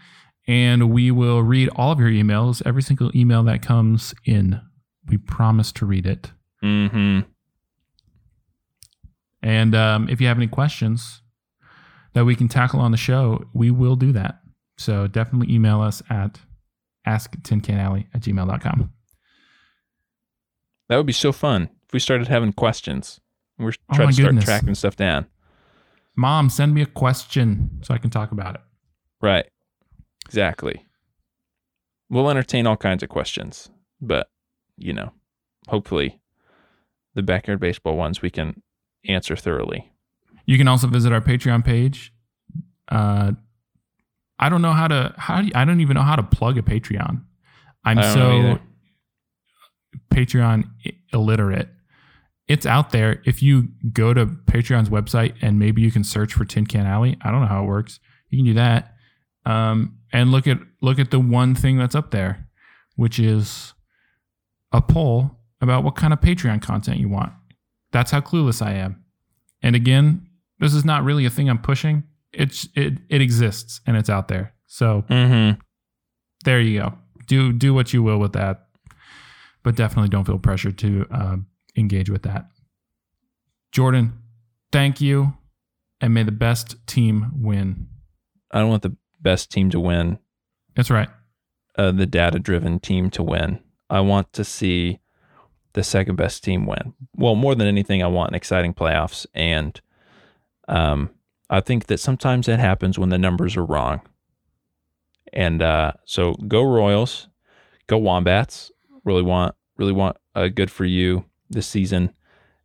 [0.49, 4.61] and we will read all of your emails, every single email that comes in.
[5.07, 6.33] We promise to read it.
[6.61, 7.21] hmm
[9.43, 11.22] And um, if you have any questions
[12.15, 14.41] that we can tackle on the show, we will do that.
[14.79, 16.41] So definitely email us at
[17.07, 18.93] asktincanalley at gmail.com.
[20.89, 23.21] That would be so fun if we started having questions.
[23.59, 24.45] We're Oh trying my to start goodness.
[24.45, 25.27] tracking stuff down.
[26.17, 28.61] Mom, send me a question so I can talk about it.
[29.21, 29.47] Right.
[30.27, 30.87] Exactly.
[32.11, 34.29] We'll entertain all kinds of questions, but
[34.77, 35.13] you know,
[35.69, 36.21] hopefully
[37.15, 38.63] the backyard baseball ones we can
[39.07, 39.92] answer thoroughly.
[40.47, 42.13] You can also visit our Patreon page.
[42.89, 43.33] Uh,
[44.39, 46.59] I don't know how to how do you- I don't even know how to plug
[46.59, 47.23] a Patreon.
[47.85, 48.61] I'm I don't know so.
[50.11, 50.65] Patreon
[51.13, 51.69] illiterate.
[52.49, 53.23] It's out there.
[53.25, 57.17] If you go to Patreon's website and maybe you can search for Tin Can Alley.
[57.23, 58.01] I don't know how it works.
[58.31, 58.95] You can do that,
[59.47, 62.49] um, and look at look at the one thing that's up there,
[62.97, 63.75] which is
[64.73, 67.33] a poll about what kind of Patreon content you want.
[67.93, 69.05] That's how clueless I am.
[69.63, 70.27] And again,
[70.63, 72.05] this is not really a thing I'm pushing.
[72.33, 74.55] It's it it exists and it's out there.
[74.67, 75.61] So Mm-hmm.
[76.45, 76.95] there you go.
[77.27, 78.67] Do do what you will with that,
[79.63, 81.37] but definitely don't feel pressured to uh,
[81.77, 82.47] engage with that.
[83.73, 84.13] Jordan,
[84.71, 85.35] thank you,
[86.01, 87.89] and may the best team win.
[88.51, 90.19] I don't want the best team to win,
[90.75, 91.09] That's right.
[91.79, 93.61] uh, the data driven team to win.
[93.89, 95.01] I want to see
[95.73, 96.93] the second best team win.
[97.17, 99.25] Well, more than anything, I want an exciting playoffs.
[99.33, 99.81] And
[100.69, 101.11] um,
[101.51, 104.01] I think that sometimes that happens when the numbers are wrong.
[105.33, 107.29] And uh, so go Royals,
[107.87, 108.71] go Wombats.
[109.05, 112.13] Really want, really want a good for you this season.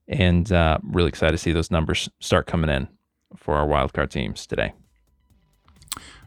[0.08, 2.88] And uh, really excited to see those numbers start coming in
[3.36, 4.74] for our wildcard teams today.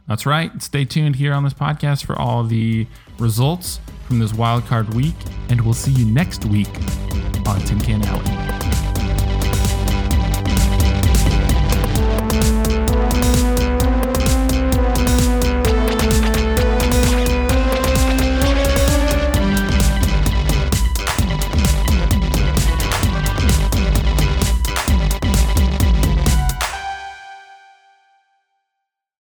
[0.06, 0.60] That's right.
[0.60, 2.86] Stay tuned here on this podcast for all the
[3.18, 5.14] results from this wild card week,
[5.48, 6.68] and we'll see you next week
[7.46, 8.69] on Tin Can Alley.